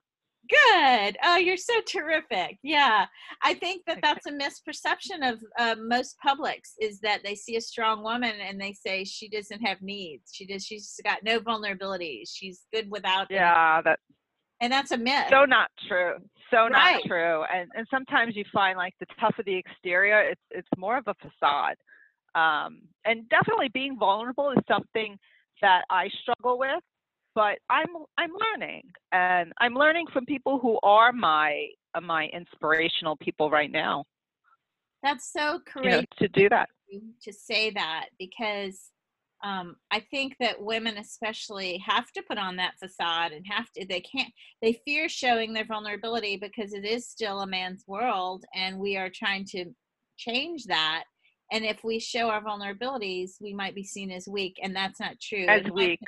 Good 0.49 1.17
oh 1.23 1.37
you're 1.37 1.57
so 1.57 1.73
terrific 1.87 2.57
yeah 2.63 3.05
i 3.43 3.53
think 3.53 3.81
that 3.85 3.99
that's 4.01 4.25
a 4.25 4.31
misperception 4.31 5.31
of 5.31 5.39
uh, 5.59 5.75
most 5.79 6.17
publics 6.19 6.73
is 6.79 6.99
that 6.99 7.21
they 7.23 7.35
see 7.35 7.55
a 7.55 7.61
strong 7.61 8.03
woman 8.03 8.33
and 8.41 8.59
they 8.59 8.73
say 8.73 9.03
she 9.03 9.27
doesn't 9.29 9.61
have 9.61 9.81
needs 9.81 10.31
she 10.33 10.45
does 10.45 10.65
she's 10.65 10.99
got 11.03 11.23
no 11.23 11.39
vulnerabilities 11.39 12.29
she's 12.33 12.65
good 12.73 12.89
without 12.89 13.27
Yeah, 13.29 13.81
that 13.81 13.99
and 14.61 14.71
that's 14.71 14.91
a 14.91 14.97
myth 14.97 15.27
so 15.29 15.45
not 15.45 15.69
true. 15.87 16.15
So 16.51 16.67
not 16.67 16.71
Right. 16.71 17.03
true. 17.05 17.43
And 17.43 17.69
and 17.75 17.87
sometimes 17.89 18.35
you 18.35 18.45
find 18.53 18.77
like 18.77 18.93
the 18.99 19.07
tough 19.19 19.35
of 19.39 19.45
the 19.45 19.55
exterior, 19.55 20.21
it's 20.21 20.41
it's 20.51 20.67
more 20.77 20.97
of 20.97 21.07
a 21.07 21.15
facade. 21.15 21.75
Um, 22.35 22.81
and 23.05 23.27
definitely 23.29 23.69
being 23.73 23.97
vulnerable 23.97 24.51
is 24.51 24.57
something 24.67 25.17
that 25.61 25.85
I 25.89 26.09
struggle 26.21 26.59
with, 26.59 26.83
but 27.35 27.59
I'm 27.69 27.89
I'm 28.17 28.31
learning, 28.31 28.83
and 29.11 29.51
I'm 29.59 29.75
learning 29.75 30.07
from 30.11 30.25
people 30.25 30.57
who 30.57 30.79
are 30.81 31.11
my 31.11 31.67
uh, 31.93 32.01
my 32.01 32.27
inspirational 32.27 33.17
people 33.17 33.51
right 33.51 33.71
now. 33.71 34.05
that's 35.03 35.31
so 35.31 35.59
You 35.83 35.89
know, 35.89 36.03
to 36.19 36.27
do 36.29 36.49
that. 36.49 36.69
to 37.21 37.33
say 37.33 37.69
that 37.71 38.07
because 38.17 38.89
um, 39.43 39.75
I 39.91 39.99
think 39.99 40.35
that 40.39 40.61
women 40.61 40.97
especially 40.97 41.77
have 41.85 42.11
to 42.13 42.23
put 42.27 42.37
on 42.37 42.55
that 42.55 42.79
facade 42.79 43.31
and 43.31 43.45
have 43.47 43.69
to 43.73 43.85
they 43.85 44.01
can't 44.01 44.31
they 44.61 44.81
fear 44.85 45.09
showing 45.09 45.53
their 45.53 45.65
vulnerability 45.65 46.37
because 46.37 46.73
it 46.73 46.85
is 46.85 47.07
still 47.07 47.41
a 47.41 47.47
man's 47.47 47.83
world 47.85 48.45
and 48.55 48.79
we 48.79 48.97
are 48.97 49.09
trying 49.13 49.45
to 49.45 49.65
change 50.17 50.63
that 50.65 51.03
and 51.51 51.65
if 51.65 51.83
we 51.83 51.99
show 51.99 52.29
our 52.29 52.41
vulnerabilities 52.41 53.33
we 53.41 53.53
might 53.53 53.75
be 53.75 53.83
seen 53.83 54.09
as 54.09 54.27
weak 54.27 54.57
and 54.63 54.75
that's 54.75 54.99
not 54.99 55.19
true 55.21 55.45
As 55.47 55.63
weak. 55.71 55.99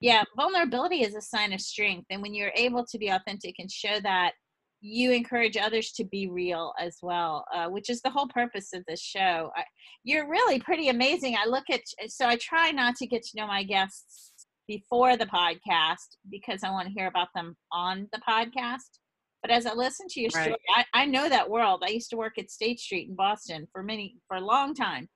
Yeah 0.00 0.22
vulnerability 0.36 1.02
is 1.02 1.14
a 1.14 1.20
sign 1.20 1.52
of 1.52 1.60
strength 1.60 2.06
and 2.10 2.22
when 2.22 2.34
you're 2.34 2.52
able 2.54 2.84
to 2.84 2.98
be 2.98 3.08
authentic 3.08 3.54
and 3.58 3.70
show 3.70 4.00
that 4.00 4.32
you 4.80 5.12
encourage 5.12 5.56
others 5.56 5.92
to 5.92 6.04
be 6.04 6.28
real 6.28 6.72
as 6.80 6.96
well, 7.02 7.44
uh, 7.54 7.68
which 7.68 7.90
is 7.90 8.00
the 8.00 8.10
whole 8.10 8.28
purpose 8.28 8.70
of 8.72 8.82
this 8.88 9.00
show. 9.00 9.50
I, 9.54 9.64
you're 10.04 10.28
really 10.28 10.58
pretty 10.58 10.88
amazing. 10.88 11.36
I 11.36 11.46
look 11.46 11.64
at, 11.70 11.82
so 12.08 12.26
I 12.26 12.36
try 12.36 12.70
not 12.70 12.96
to 12.96 13.06
get 13.06 13.22
to 13.22 13.30
know 13.36 13.46
my 13.46 13.62
guests 13.62 14.32
before 14.66 15.16
the 15.16 15.26
podcast 15.26 16.16
because 16.30 16.62
I 16.64 16.70
want 16.70 16.88
to 16.88 16.94
hear 16.94 17.08
about 17.08 17.28
them 17.34 17.56
on 17.72 18.08
the 18.12 18.20
podcast. 18.26 18.98
But 19.42 19.50
as 19.50 19.66
I 19.66 19.74
listen 19.74 20.06
to 20.10 20.20
your 20.20 20.30
story. 20.30 20.54
I, 20.74 20.84
I 20.94 21.06
know 21.06 21.28
that 21.28 21.48
world. 21.48 21.82
I 21.84 21.90
used 21.90 22.10
to 22.10 22.16
work 22.16 22.34
at 22.38 22.50
State 22.50 22.78
Street 22.78 23.08
in 23.08 23.16
Boston 23.16 23.66
for 23.72 23.82
many, 23.82 24.16
for 24.28 24.36
a 24.36 24.40
long 24.40 24.74
time. 24.74 25.08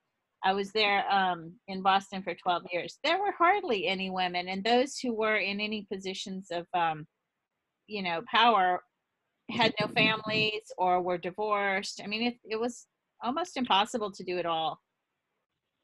I 0.45 0.53
was 0.53 0.71
there 0.71 1.11
um, 1.11 1.53
in 1.67 1.81
Boston 1.81 2.21
for 2.21 2.35
12 2.35 2.67
years. 2.71 2.99
There 3.03 3.19
were 3.19 3.33
hardly 3.35 3.87
any 3.87 4.11
women, 4.11 4.47
and 4.47 4.63
those 4.63 4.99
who 4.99 5.11
were 5.11 5.37
in 5.37 5.59
any 5.59 5.87
positions 5.91 6.47
of, 6.51 6.67
um, 6.75 7.07
you 7.87 8.03
know, 8.03 8.21
power 8.31 8.81
had 9.49 9.73
no 9.81 9.87
families 9.87 10.61
or 10.77 11.01
were 11.01 11.17
divorced. 11.17 11.99
I 12.03 12.07
mean, 12.07 12.27
it, 12.27 12.35
it 12.47 12.59
was 12.59 12.85
almost 13.23 13.57
impossible 13.57 14.11
to 14.11 14.23
do 14.23 14.37
it 14.37 14.45
all. 14.45 14.79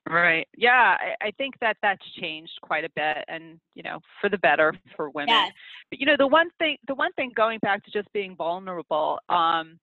Right. 0.07 0.47
Yeah, 0.55 0.97
I, 0.99 1.27
I 1.27 1.31
think 1.37 1.55
that 1.61 1.77
that's 1.81 2.05
changed 2.19 2.53
quite 2.61 2.83
a 2.83 2.89
bit, 2.95 3.23
and 3.27 3.59
you 3.75 3.83
know, 3.83 3.99
for 4.19 4.29
the 4.29 4.37
better 4.39 4.73
for 4.95 5.09
women. 5.09 5.29
Yes. 5.29 5.51
But 5.89 5.99
you 5.99 6.05
know, 6.05 6.17
the 6.17 6.27
one 6.27 6.49
thing, 6.59 6.77
the 6.87 6.95
one 6.95 7.13
thing, 7.13 7.31
going 7.35 7.59
back 7.59 7.83
to 7.85 7.91
just 7.91 8.11
being 8.13 8.35
vulnerable, 8.35 9.19
um, 9.29 9.79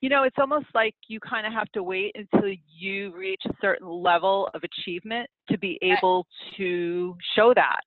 you 0.00 0.08
know, 0.08 0.22
it's 0.22 0.36
almost 0.38 0.66
like 0.74 0.94
you 1.08 1.20
kind 1.20 1.46
of 1.46 1.52
have 1.52 1.70
to 1.72 1.82
wait 1.82 2.14
until 2.14 2.50
you 2.78 3.14
reach 3.14 3.42
a 3.46 3.52
certain 3.60 3.88
level 3.88 4.48
of 4.54 4.62
achievement 4.64 5.28
to 5.50 5.58
be 5.58 5.78
eh. 5.82 5.94
able 5.98 6.26
to 6.56 7.16
show 7.36 7.52
that, 7.54 7.80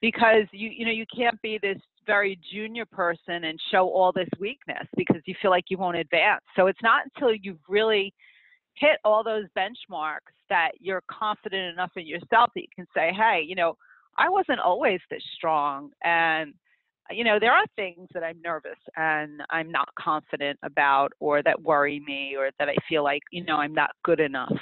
because 0.00 0.46
you, 0.52 0.70
you 0.70 0.84
know, 0.84 0.92
you 0.92 1.06
can't 1.14 1.40
be 1.40 1.58
this 1.62 1.78
very 2.04 2.38
junior 2.52 2.84
person 2.86 3.44
and 3.44 3.60
show 3.70 3.88
all 3.88 4.10
this 4.10 4.28
weakness 4.40 4.86
because 4.96 5.22
you 5.24 5.34
feel 5.40 5.52
like 5.52 5.64
you 5.68 5.78
won't 5.78 5.96
advance. 5.96 6.42
So 6.56 6.66
it's 6.66 6.82
not 6.82 7.02
until 7.04 7.32
you've 7.32 7.62
really 7.68 8.12
hit 8.74 8.98
all 9.04 9.22
those 9.22 9.44
benchmarks 9.56 10.34
that 10.48 10.72
you're 10.80 11.04
confident 11.08 11.72
enough 11.72 11.92
in 11.94 12.06
yourself 12.06 12.50
that 12.54 12.62
you 12.62 12.68
can 12.74 12.86
say, 12.92 13.12
hey, 13.16 13.44
you 13.46 13.54
know, 13.54 13.76
I 14.18 14.28
wasn't 14.28 14.58
always 14.58 15.00
this 15.10 15.22
strong. 15.36 15.90
And, 16.02 16.54
you 17.10 17.24
know, 17.24 17.38
there 17.38 17.52
are 17.52 17.64
things 17.76 18.08
that 18.14 18.22
I'm 18.22 18.40
nervous 18.42 18.78
and 18.96 19.42
I'm 19.50 19.70
not 19.70 19.88
confident 19.98 20.58
about 20.62 21.12
or 21.20 21.42
that 21.42 21.60
worry 21.60 22.00
me 22.06 22.36
or 22.36 22.50
that 22.58 22.68
I 22.68 22.76
feel 22.88 23.02
like, 23.02 23.22
you 23.30 23.44
know, 23.44 23.56
I'm 23.56 23.74
not 23.74 23.90
good 24.04 24.20
enough. 24.20 24.56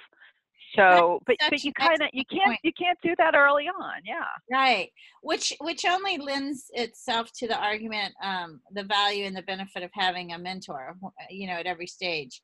So, 0.77 1.21
but 1.27 1.37
but 1.51 1.65
you 1.65 1.73
kind 1.73 2.01
of 2.01 2.09
you 2.13 2.23
can't 2.31 2.51
point. 2.51 2.61
you 2.63 2.73
can't 2.73 2.99
do 3.03 3.17
that 3.19 3.35
early 3.35 3.65
on, 3.65 4.03
yeah. 4.05 4.23
Right, 4.49 4.91
which 5.21 5.53
which 5.61 5.85
only 5.85 6.17
lends 6.17 6.67
itself 6.75 7.33
to 7.39 7.49
the 7.49 7.59
argument, 7.59 8.15
um, 8.23 8.61
the 8.71 8.85
value 8.85 9.25
and 9.25 9.35
the 9.35 9.43
benefit 9.43 9.83
of 9.83 9.91
having 9.93 10.33
a 10.33 10.39
mentor, 10.39 10.97
you 11.29 11.49
know, 11.49 11.55
at 11.55 11.67
every 11.67 11.89
stage 11.89 12.41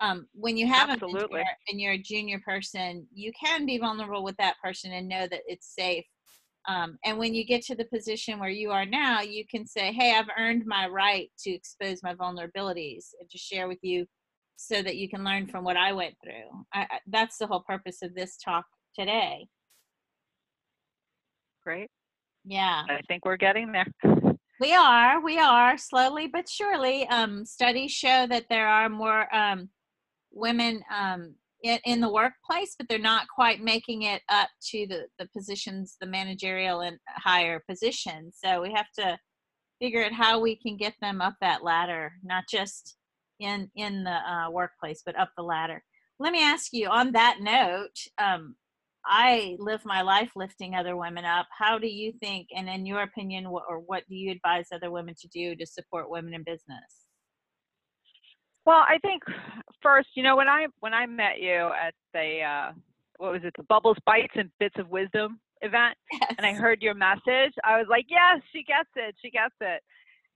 um, 0.00 0.26
when 0.32 0.56
you 0.56 0.66
have 0.66 0.88
Absolutely. 0.90 1.18
a 1.18 1.18
mentor 1.18 1.44
and 1.68 1.80
you're 1.80 1.92
a 1.92 1.98
junior 1.98 2.40
person, 2.40 3.06
you 3.12 3.32
can 3.38 3.66
be 3.66 3.78
vulnerable 3.78 4.24
with 4.24 4.36
that 4.38 4.56
person 4.62 4.92
and 4.92 5.08
know 5.08 5.26
that 5.28 5.42
it's 5.46 5.74
safe. 5.74 6.06
Um, 6.68 6.98
and 7.04 7.18
when 7.18 7.34
you 7.34 7.44
get 7.44 7.62
to 7.66 7.74
the 7.74 7.86
position 7.86 8.38
where 8.38 8.50
you 8.50 8.70
are 8.70 8.86
now, 8.86 9.20
you 9.20 9.44
can 9.46 9.66
say, 9.66 9.92
Hey, 9.92 10.14
I've 10.14 10.28
earned 10.38 10.64
my 10.66 10.86
right 10.88 11.30
to 11.40 11.50
expose 11.50 12.02
my 12.02 12.14
vulnerabilities 12.14 13.06
and 13.20 13.28
to 13.30 13.38
share 13.38 13.68
with 13.68 13.78
you 13.82 14.06
so 14.56 14.82
that 14.82 14.96
you 14.96 15.08
can 15.08 15.24
learn 15.24 15.46
from 15.46 15.64
what 15.64 15.76
I 15.76 15.92
went 15.92 16.14
through. 16.22 16.64
I, 16.74 16.82
I, 16.82 16.98
that's 17.06 17.38
the 17.38 17.46
whole 17.46 17.64
purpose 17.66 18.02
of 18.02 18.14
this 18.14 18.36
talk 18.36 18.66
today. 18.98 19.46
Great. 21.64 21.88
Yeah. 22.44 22.82
I 22.88 23.00
think 23.08 23.24
we're 23.24 23.36
getting 23.36 23.72
there. 23.72 23.86
We 24.60 24.74
are, 24.74 25.22
we 25.22 25.38
are 25.38 25.78
slowly 25.78 26.26
but 26.26 26.46
surely. 26.46 27.08
Um, 27.08 27.46
studies 27.46 27.92
show 27.92 28.26
that 28.26 28.44
there 28.50 28.68
are 28.68 28.90
more 28.90 29.34
um, 29.34 29.70
women 30.32 30.82
um, 30.94 31.34
in, 31.62 31.78
in, 31.84 32.00
the 32.00 32.12
workplace, 32.12 32.74
but 32.78 32.88
they're 32.88 32.98
not 32.98 33.26
quite 33.34 33.62
making 33.62 34.02
it 34.02 34.22
up 34.28 34.48
to 34.70 34.86
the, 34.86 35.06
the 35.18 35.28
positions, 35.36 35.96
the 36.00 36.06
managerial 36.06 36.80
and 36.80 36.98
higher 37.08 37.62
positions. 37.68 38.38
So 38.42 38.62
we 38.62 38.72
have 38.72 38.90
to 38.98 39.18
figure 39.80 40.04
out 40.04 40.12
how 40.12 40.40
we 40.40 40.56
can 40.56 40.76
get 40.76 40.94
them 41.00 41.20
up 41.20 41.34
that 41.40 41.64
ladder, 41.64 42.12
not 42.22 42.44
just 42.50 42.96
in 43.40 43.70
in 43.74 44.04
the 44.04 44.10
uh, 44.10 44.50
workplace, 44.50 45.02
but 45.04 45.18
up 45.18 45.30
the 45.36 45.42
ladder. 45.42 45.82
Let 46.18 46.32
me 46.32 46.42
ask 46.42 46.72
you 46.72 46.88
on 46.88 47.12
that 47.12 47.38
note. 47.40 47.96
Um, 48.18 48.56
I 49.06 49.56
live 49.58 49.80
my 49.86 50.02
life 50.02 50.30
lifting 50.36 50.74
other 50.74 50.96
women 50.96 51.24
up. 51.24 51.46
How 51.58 51.78
do 51.78 51.86
you 51.86 52.12
think, 52.20 52.48
and 52.54 52.68
in 52.68 52.84
your 52.84 53.02
opinion, 53.02 53.50
what, 53.50 53.64
or 53.68 53.78
what 53.78 54.02
do 54.08 54.14
you 54.14 54.30
advise 54.30 54.66
other 54.72 54.90
women 54.90 55.14
to 55.20 55.28
do 55.28 55.56
to 55.56 55.66
support 55.66 56.10
women 56.10 56.34
in 56.34 56.42
business? 56.42 57.06
Well, 58.66 58.84
I 58.86 58.98
think 58.98 59.22
first, 59.82 60.08
you 60.14 60.22
know, 60.22 60.36
when 60.36 60.48
I 60.48 60.66
when 60.80 60.94
I 60.94 61.06
met 61.06 61.40
you 61.40 61.70
at 61.80 61.94
the 62.12 62.40
uh, 62.42 62.72
what 63.18 63.32
was 63.32 63.42
it, 63.44 63.54
the 63.56 63.64
Bubbles, 63.64 63.98
Bites, 64.06 64.34
and 64.36 64.50
Bits 64.58 64.76
of 64.78 64.88
Wisdom 64.90 65.40
event, 65.62 65.96
yes. 66.12 66.34
and 66.38 66.46
I 66.46 66.54
heard 66.54 66.82
your 66.82 66.94
message, 66.94 67.52
I 67.64 67.78
was 67.78 67.86
like, 67.88 68.06
yes, 68.08 68.40
she 68.52 68.62
gets 68.62 68.88
it, 68.96 69.14
she 69.22 69.30
gets 69.30 69.54
it. 69.60 69.82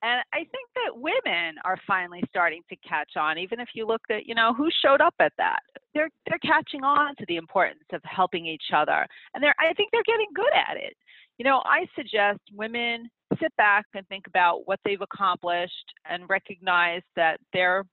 And 0.02 0.20
I 0.34 0.40
think 0.40 0.68
that 0.74 1.00
women 1.00 1.54
are 1.64 1.78
finally 1.86 2.22
starting 2.28 2.60
to 2.68 2.76
catch 2.86 3.16
on. 3.16 3.38
Even 3.38 3.58
if 3.58 3.70
you 3.74 3.86
looked 3.86 4.10
at, 4.10 4.26
you 4.26 4.34
know, 4.34 4.52
who 4.52 4.68
showed 4.84 5.00
up 5.00 5.14
at 5.18 5.32
that, 5.38 5.60
they're 5.94 6.10
they're 6.26 6.38
catching 6.38 6.84
on 6.84 7.16
to 7.16 7.24
the 7.26 7.36
importance 7.36 7.84
of 7.92 8.02
helping 8.04 8.46
each 8.46 8.70
other, 8.74 9.06
and 9.32 9.42
they're 9.42 9.54
I 9.58 9.72
think 9.74 9.90
they're 9.92 10.02
getting 10.06 10.28
good 10.34 10.52
at 10.68 10.76
it. 10.76 10.94
You 11.38 11.44
know, 11.44 11.62
I 11.64 11.86
suggest 11.96 12.40
women 12.52 13.10
sit 13.40 13.56
back 13.56 13.86
and 13.94 14.06
think 14.08 14.26
about 14.26 14.68
what 14.68 14.78
they've 14.84 15.00
accomplished 15.00 15.94
and 16.08 16.28
recognize 16.28 17.02
that 17.16 17.40
they're 17.52 17.84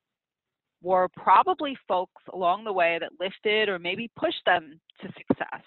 were 0.82 1.08
probably 1.16 1.78
folks 1.88 2.22
along 2.34 2.64
the 2.64 2.74
way 2.74 2.98
that 3.00 3.12
lifted 3.20 3.70
or 3.70 3.78
maybe 3.78 4.10
pushed 4.18 4.42
them 4.46 4.80
to 5.02 5.08
success. 5.08 5.62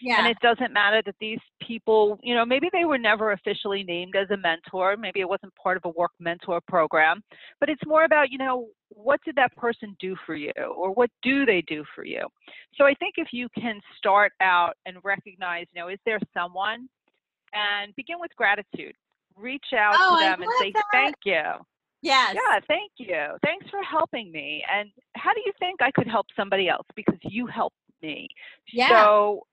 Yeah. 0.00 0.18
And 0.18 0.26
it 0.28 0.36
doesn't 0.40 0.72
matter 0.72 1.02
that 1.04 1.14
these 1.20 1.40
people, 1.60 2.18
you 2.22 2.34
know, 2.34 2.44
maybe 2.44 2.68
they 2.72 2.84
were 2.84 2.98
never 2.98 3.32
officially 3.32 3.82
named 3.82 4.14
as 4.16 4.30
a 4.30 4.36
mentor, 4.36 4.96
maybe 4.96 5.20
it 5.20 5.28
wasn't 5.28 5.54
part 5.56 5.76
of 5.76 5.84
a 5.84 5.90
work 5.90 6.12
mentor 6.18 6.60
program, 6.68 7.22
but 7.58 7.68
it's 7.68 7.82
more 7.86 8.04
about, 8.04 8.30
you 8.30 8.38
know, 8.38 8.68
what 8.88 9.20
did 9.24 9.36
that 9.36 9.54
person 9.56 9.96
do 10.00 10.16
for 10.24 10.34
you 10.34 10.52
or 10.76 10.92
what 10.92 11.10
do 11.22 11.44
they 11.44 11.62
do 11.66 11.84
for 11.94 12.04
you? 12.04 12.26
So 12.76 12.86
I 12.86 12.94
think 12.94 13.14
if 13.16 13.28
you 13.32 13.48
can 13.58 13.80
start 13.98 14.32
out 14.40 14.74
and 14.86 14.96
recognize, 15.04 15.66
you 15.72 15.80
know, 15.80 15.88
is 15.88 15.98
there 16.06 16.18
someone 16.32 16.88
and 17.52 17.94
begin 17.96 18.16
with 18.20 18.30
gratitude. 18.36 18.94
Reach 19.36 19.66
out 19.76 19.94
oh, 19.96 20.18
to 20.18 20.24
them 20.24 20.42
and 20.42 20.50
say 20.58 20.72
that. 20.72 20.84
thank 20.92 21.16
you. 21.24 21.42
Yes. 22.02 22.34
Yeah, 22.34 22.60
thank 22.66 22.92
you. 22.96 23.36
Thanks 23.42 23.66
for 23.70 23.82
helping 23.82 24.32
me. 24.32 24.64
And 24.72 24.90
how 25.16 25.32
do 25.34 25.40
you 25.44 25.52
think 25.58 25.82
I 25.82 25.90
could 25.90 26.08
help 26.08 26.26
somebody 26.34 26.68
else? 26.68 26.86
Because 26.96 27.18
you 27.22 27.46
helped 27.46 27.76
me. 28.02 28.28
Yeah. 28.72 28.88
So, 28.88 29.46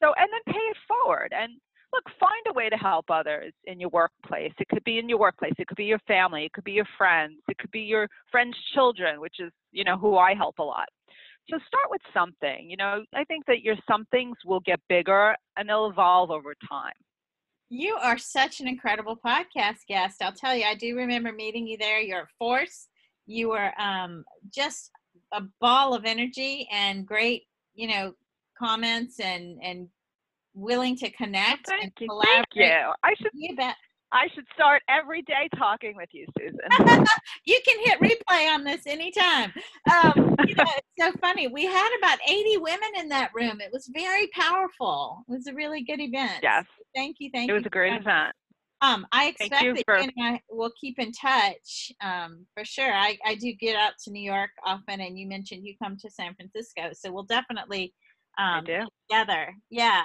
so 0.00 0.12
and 0.16 0.28
then 0.32 0.54
pay 0.54 0.60
it 0.60 0.76
forward. 0.88 1.32
And 1.34 1.52
look, 1.92 2.04
find 2.18 2.42
a 2.48 2.52
way 2.52 2.68
to 2.68 2.76
help 2.76 3.06
others 3.10 3.52
in 3.64 3.80
your 3.80 3.90
workplace. 3.90 4.52
It 4.58 4.68
could 4.68 4.84
be 4.84 4.98
in 4.98 5.08
your 5.08 5.18
workplace. 5.18 5.54
It 5.58 5.66
could 5.66 5.76
be 5.76 5.84
your 5.84 6.00
family. 6.00 6.44
It 6.44 6.52
could 6.52 6.64
be 6.64 6.72
your 6.72 6.88
friends. 6.96 7.40
It 7.48 7.58
could 7.58 7.70
be 7.70 7.80
your 7.80 8.08
friends' 8.30 8.56
children, 8.74 9.20
which 9.20 9.36
is 9.38 9.52
you 9.72 9.84
know 9.84 9.96
who 9.96 10.16
I 10.16 10.34
help 10.34 10.58
a 10.58 10.64
lot. 10.64 10.88
So 11.50 11.58
start 11.66 11.86
with 11.90 12.02
something. 12.12 12.68
You 12.68 12.76
know, 12.76 13.04
I 13.14 13.24
think 13.24 13.46
that 13.46 13.62
your 13.62 13.76
somethings 13.90 14.36
will 14.44 14.60
get 14.60 14.80
bigger 14.88 15.34
and 15.56 15.68
they'll 15.68 15.88
evolve 15.88 16.30
over 16.30 16.54
time. 16.68 16.92
You 17.70 17.96
are 17.96 18.16
such 18.16 18.60
an 18.60 18.68
incredible 18.68 19.18
podcast 19.24 19.86
guest. 19.86 20.22
I'll 20.22 20.32
tell 20.32 20.56
you, 20.56 20.64
I 20.64 20.74
do 20.74 20.96
remember 20.96 21.32
meeting 21.32 21.66
you 21.66 21.76
there. 21.76 22.00
You're 22.00 22.22
a 22.22 22.28
force. 22.38 22.88
You 23.26 23.50
were 23.50 23.78
um, 23.80 24.24
just 24.54 24.90
a 25.32 25.42
ball 25.60 25.94
of 25.94 26.04
energy 26.06 26.66
and 26.72 27.06
great, 27.06 27.42
you 27.74 27.88
know, 27.88 28.14
comments 28.58 29.20
and 29.20 29.58
and 29.62 29.88
willing 30.54 30.96
to 30.96 31.10
connect 31.10 31.68
well, 31.68 31.78
thank 31.78 31.82
and 31.82 31.92
you. 32.00 32.08
collaborate. 32.08 32.46
Thank 32.54 32.70
you. 32.70 32.92
I 33.04 33.14
should 33.16 33.30
you 33.34 33.54
bet. 33.56 33.76
I 34.12 34.28
should 34.34 34.46
start 34.54 34.82
every 34.88 35.22
day 35.22 35.48
talking 35.56 35.94
with 35.96 36.08
you, 36.12 36.26
Susan. 36.38 36.58
you 37.44 37.60
can 37.66 37.78
hit 37.84 38.00
replay 38.00 38.52
on 38.52 38.64
this 38.64 38.86
anytime. 38.86 39.52
Um, 39.90 40.34
you 40.46 40.54
know, 40.54 40.64
it's 40.76 40.88
so 40.98 41.12
funny. 41.20 41.46
We 41.46 41.66
had 41.66 41.90
about 41.98 42.18
80 42.26 42.56
women 42.58 42.88
in 42.98 43.08
that 43.10 43.30
room. 43.34 43.60
It 43.60 43.70
was 43.72 43.90
very 43.92 44.28
powerful. 44.28 45.24
It 45.28 45.32
was 45.32 45.46
a 45.46 45.54
really 45.54 45.82
good 45.82 46.00
event. 46.00 46.40
Yes. 46.42 46.64
Thank 46.94 47.16
you. 47.18 47.30
Thank 47.32 47.48
you. 47.48 47.54
you. 47.54 47.56
It 47.56 47.60
was 47.60 47.66
a 47.66 47.70
great 47.70 47.94
event. 47.94 48.34
Um, 48.80 49.06
I 49.10 49.26
expect 49.28 49.62
you 49.62 49.74
that 49.74 49.84
for... 49.84 49.98
you 49.98 50.04
and 50.16 50.34
I 50.34 50.40
will 50.48 50.70
keep 50.80 50.98
in 50.98 51.12
touch 51.12 51.92
um, 52.00 52.46
for 52.54 52.64
sure. 52.64 52.92
I, 52.92 53.18
I 53.26 53.34
do 53.34 53.52
get 53.52 53.76
out 53.76 53.94
to 54.04 54.10
New 54.10 54.22
York 54.22 54.50
often, 54.64 55.00
and 55.00 55.18
you 55.18 55.26
mentioned 55.26 55.66
you 55.66 55.74
come 55.82 55.96
to 55.98 56.10
San 56.10 56.34
Francisco, 56.34 56.90
so 56.92 57.12
we'll 57.12 57.24
definitely 57.24 57.92
um, 58.38 58.64
together. 58.64 59.52
Yeah. 59.68 60.04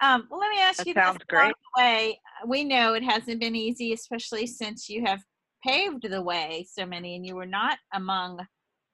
Um, 0.00 0.26
well, 0.30 0.40
let 0.40 0.50
me 0.50 0.60
ask 0.60 0.78
that 0.78 0.86
you 0.86 0.94
sounds 0.94 1.18
this. 1.18 1.26
Great. 1.28 1.54
Way 1.76 2.20
we 2.46 2.64
know 2.64 2.94
it 2.94 3.02
hasn't 3.02 3.40
been 3.40 3.56
easy, 3.56 3.92
especially 3.92 4.46
since 4.46 4.88
you 4.88 5.04
have 5.06 5.22
paved 5.64 6.08
the 6.08 6.22
way 6.22 6.66
so 6.70 6.84
many, 6.84 7.16
and 7.16 7.24
you 7.24 7.34
were 7.34 7.46
not 7.46 7.78
among 7.94 8.40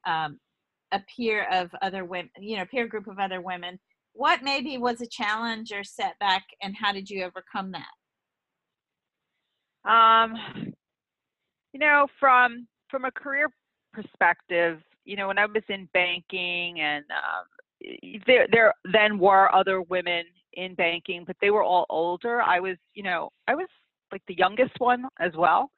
um, 0.07 0.39
a 0.93 1.01
peer 1.17 1.47
of 1.51 1.71
other 1.83 2.05
women, 2.05 2.31
you 2.39 2.57
know, 2.57 2.65
peer 2.67 2.87
group 2.87 3.09
of 3.09 3.19
other 3.19 3.41
women. 3.41 3.79
What 4.13 4.43
maybe 4.43 4.79
was 4.79 5.01
a 5.01 5.07
challenge 5.07 5.73
or 5.73 5.83
setback, 5.83 6.45
and 6.63 6.77
how 6.81 6.93
did 6.93 7.11
you 7.11 7.25
overcome 7.25 7.73
that? 7.73 7.87
Um, 9.91 10.37
you 11.73 11.81
know, 11.81 12.07
from 12.21 12.69
from 12.91 13.07
a 13.07 13.11
career 13.11 13.49
perspective, 13.93 14.81
you 15.05 15.17
know, 15.17 15.29
when 15.29 15.39
I 15.39 15.47
was 15.47 15.65
in 15.69 15.89
banking 15.93 16.81
and 16.81 17.05
um, 17.11 17.47
there 18.27 18.47
there 18.53 18.75
then 18.93 19.19
were 19.19 19.53
other 19.55 19.83
women 19.83 20.25
in 20.55 20.75
banking, 20.75 21.25
but 21.27 21.37
they 21.41 21.51
were 21.51 21.63
all 21.63 21.87
older. 21.91 22.41
I 22.43 22.61
was, 22.61 22.77
you 22.95 23.03
know, 23.03 23.31
I 23.49 23.55
was 23.55 23.69
like 24.11 24.23
the 24.29 24.37
youngest 24.37 24.73
one 24.79 25.05
as 25.21 25.33
well. 25.37 25.71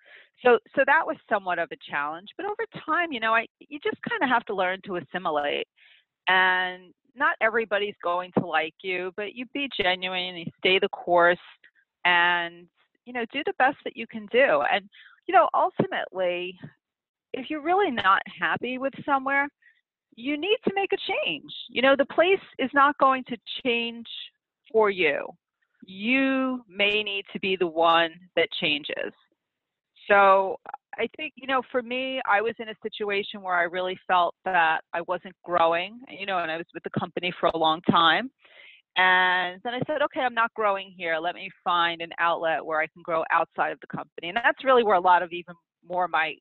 So 0.45 0.59
so 0.75 0.83
that 0.87 1.07
was 1.07 1.17
somewhat 1.29 1.59
of 1.59 1.69
a 1.73 1.91
challenge. 1.91 2.29
But 2.37 2.47
over 2.47 2.65
time, 2.85 3.13
you 3.13 3.21
know, 3.21 3.35
I 3.35 3.47
you 3.61 3.79
just 3.83 3.99
kind 4.09 4.23
of 4.23 4.29
have 4.29 4.45
to 4.47 4.55
learn 4.55 4.81
to 4.87 4.97
assimilate. 4.97 5.67
And 6.29 6.93
not 7.15 7.37
everybody's 7.41 7.95
going 8.03 8.33
to 8.39 8.47
like 8.47 8.75
you, 8.83 9.13
but 9.17 9.35
you 9.35 9.47
be 9.55 9.69
genuine, 9.81 10.37
you 10.37 10.47
stay 10.59 10.79
the 10.79 10.89
course 10.89 11.39
and 12.05 12.67
you 13.07 13.13
know, 13.13 13.25
do 13.33 13.43
the 13.45 13.53
best 13.59 13.77
that 13.85 13.97
you 13.97 14.07
can 14.07 14.27
do. 14.27 14.63
And 14.73 14.89
you 15.27 15.35
know, 15.35 15.49
ultimately, 15.55 16.59
if 17.33 17.51
you're 17.51 17.63
really 17.63 17.91
not 17.91 18.23
happy 18.39 18.79
with 18.79 18.93
somewhere, 19.05 19.49
you 20.17 20.37
need 20.37 20.59
to 20.67 20.75
make 20.75 20.93
a 20.93 21.13
change. 21.27 21.53
You 21.69 21.83
know, 21.83 21.95
the 21.97 22.05
place 22.07 22.41
is 22.59 22.71
not 22.73 22.97
going 22.99 23.25
to 23.25 23.37
change 23.65 24.07
for 24.75 24.91
you. 24.91 25.27
You 25.87 26.65
may 26.69 27.03
need 27.03 27.25
to 27.33 27.39
be 27.39 27.57
the 27.57 27.67
one 27.67 28.11
that 28.35 28.49
changes. 28.61 29.13
So 30.11 30.59
I 30.99 31.07
think, 31.17 31.33
you 31.37 31.47
know, 31.47 31.63
for 31.71 31.81
me, 31.81 32.21
I 32.29 32.41
was 32.41 32.55
in 32.59 32.69
a 32.69 32.75
situation 32.83 33.41
where 33.41 33.55
I 33.55 33.63
really 33.63 33.97
felt 34.07 34.35
that 34.45 34.81
I 34.93 35.01
wasn't 35.03 35.35
growing, 35.45 36.01
you 36.09 36.27
know, 36.27 36.39
and 36.39 36.51
I 36.51 36.57
was 36.57 36.67
with 36.75 36.83
the 36.83 36.99
company 36.99 37.33
for 37.39 37.51
a 37.55 37.57
long 37.57 37.81
time. 37.91 38.31
And 38.97 39.61
then 39.65 39.75
I 39.75 39.81
said, 39.87 40.03
okay, 40.03 40.21
I'm 40.21 40.35
not 40.35 40.53
growing 40.55 40.93
here. 40.97 41.19
Let 41.19 41.35
me 41.35 41.51
find 41.63 42.01
an 42.01 42.11
outlet 42.19 42.65
where 42.65 42.81
I 42.81 42.87
can 42.89 43.03
grow 43.03 43.25
outside 43.31 43.71
of 43.71 43.81
the 43.81 43.87
company. 43.87 44.29
And 44.29 44.37
that's 44.37 44.65
really 44.65 44.85
where 44.85 44.97
a 44.97 45.01
lot 45.01 45.23
of 45.23 45.33
even 45.33 45.55
more 45.89 46.05
of 46.05 46.11
my 46.11 46.35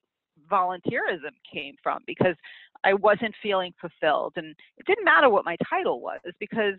volunteerism 0.51 1.33
came 1.51 1.75
from 1.81 1.99
because 2.05 2.35
I 2.83 2.93
wasn't 2.93 3.33
feeling 3.41 3.73
fulfilled. 3.79 4.33
And 4.35 4.55
it 4.77 4.85
didn't 4.85 5.05
matter 5.05 5.29
what 5.29 5.45
my 5.45 5.57
title 5.69 6.01
was 6.01 6.19
because 6.39 6.75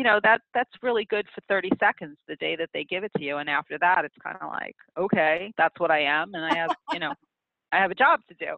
you 0.00 0.04
know 0.04 0.18
that 0.22 0.40
that's 0.54 0.70
really 0.82 1.04
good 1.04 1.26
for 1.34 1.42
30 1.46 1.68
seconds 1.78 2.16
the 2.26 2.36
day 2.36 2.56
that 2.56 2.70
they 2.72 2.84
give 2.84 3.04
it 3.04 3.12
to 3.18 3.22
you 3.22 3.36
and 3.36 3.50
after 3.50 3.76
that 3.80 4.02
it's 4.06 4.14
kind 4.22 4.38
of 4.40 4.48
like 4.48 4.74
okay 4.96 5.52
that's 5.58 5.78
what 5.78 5.90
i 5.90 6.00
am 6.00 6.32
and 6.32 6.42
i 6.42 6.54
have 6.56 6.70
you 6.94 6.98
know 6.98 7.12
i 7.72 7.76
have 7.76 7.90
a 7.90 7.94
job 7.94 8.18
to 8.26 8.34
do 8.36 8.56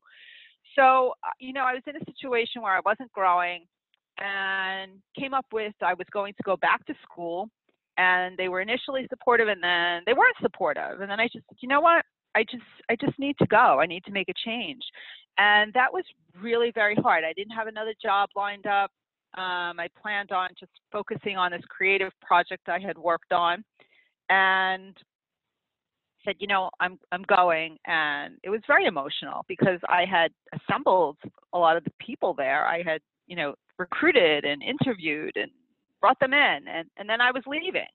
so 0.76 1.14
uh, 1.26 1.30
you 1.40 1.52
know 1.52 1.62
i 1.62 1.72
was 1.72 1.82
in 1.88 1.96
a 1.96 2.04
situation 2.04 2.62
where 2.62 2.76
i 2.76 2.80
wasn't 2.84 3.10
growing 3.10 3.66
and 4.20 4.92
came 5.18 5.34
up 5.34 5.46
with 5.52 5.74
i 5.82 5.94
was 5.94 6.06
going 6.12 6.32
to 6.34 6.44
go 6.44 6.56
back 6.58 6.86
to 6.86 6.94
school 7.02 7.48
and 7.96 8.36
they 8.38 8.48
were 8.48 8.60
initially 8.60 9.04
supportive 9.10 9.48
and 9.48 9.60
then 9.60 10.02
they 10.06 10.12
weren't 10.12 10.36
supportive 10.40 11.00
and 11.00 11.10
then 11.10 11.18
i 11.18 11.26
just 11.26 11.44
you 11.60 11.68
know 11.68 11.80
what 11.80 12.04
I 12.34 12.44
just 12.44 12.64
I 12.88 12.96
just 12.96 13.18
need 13.18 13.36
to 13.40 13.46
go. 13.46 13.78
I 13.78 13.84
need 13.84 14.04
to 14.04 14.10
make 14.10 14.30
a 14.30 14.32
change. 14.42 14.80
And 15.36 15.70
that 15.74 15.92
was 15.92 16.04
really 16.40 16.72
very 16.74 16.94
hard. 16.94 17.24
I 17.24 17.34
didn't 17.34 17.54
have 17.54 17.66
another 17.66 17.92
job 18.02 18.30
lined 18.34 18.66
up. 18.66 18.90
Um, 19.38 19.80
I 19.80 19.88
planned 20.00 20.30
on 20.30 20.50
just 20.58 20.72
focusing 20.90 21.36
on 21.36 21.52
this 21.52 21.62
creative 21.68 22.12
project 22.20 22.68
I 22.68 22.78
had 22.78 22.98
worked 22.98 23.32
on 23.32 23.64
and 24.28 24.94
said, 26.24 26.36
you 26.38 26.46
know, 26.46 26.70
I'm 26.80 26.98
I'm 27.10 27.22
going 27.22 27.78
and 27.86 28.34
it 28.42 28.50
was 28.50 28.60
very 28.66 28.86
emotional 28.86 29.44
because 29.48 29.80
I 29.88 30.04
had 30.04 30.30
assembled 30.54 31.16
a 31.52 31.58
lot 31.58 31.76
of 31.76 31.84
the 31.84 31.92
people 31.98 32.34
there. 32.34 32.66
I 32.66 32.82
had, 32.82 33.00
you 33.26 33.36
know, 33.36 33.54
recruited 33.78 34.44
and 34.44 34.62
interviewed 34.62 35.36
and 35.36 35.50
brought 36.00 36.20
them 36.20 36.34
in 36.34 36.68
and, 36.68 36.88
and 36.98 37.08
then 37.08 37.20
I 37.20 37.30
was 37.30 37.42
leaving. 37.46 37.88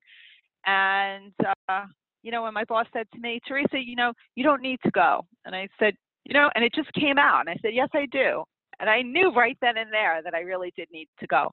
And 0.66 1.34
uh, 1.70 1.86
you 2.24 2.32
know, 2.32 2.44
when 2.44 2.54
my 2.54 2.66
boss 2.66 2.88
said 2.94 3.08
to 3.14 3.20
me, 3.20 3.40
Teresa, 3.48 3.78
you 3.80 3.96
know, 3.96 4.12
you 4.36 4.44
don't 4.44 4.62
need 4.62 4.80
to 4.84 4.92
go. 4.92 5.26
And 5.46 5.56
I 5.56 5.68
said, 5.80 5.94
you 6.26 6.34
know, 6.34 6.50
and 6.56 6.66
it 6.66 6.74
just 6.74 6.92
came 6.94 7.18
out. 7.18 7.42
And 7.42 7.50
I 7.50 7.56
said, 7.62 7.72
yes, 7.74 7.90
I 7.94 8.06
do. 8.12 8.44
And 8.80 8.90
I 8.90 9.02
knew 9.02 9.32
right 9.34 9.58
then 9.62 9.78
and 9.78 9.92
there 9.92 10.22
that 10.24 10.34
I 10.34 10.42
really 10.42 10.74
did 10.76 10.88
need 10.92 11.08
to 11.20 11.28
go. 11.28 11.52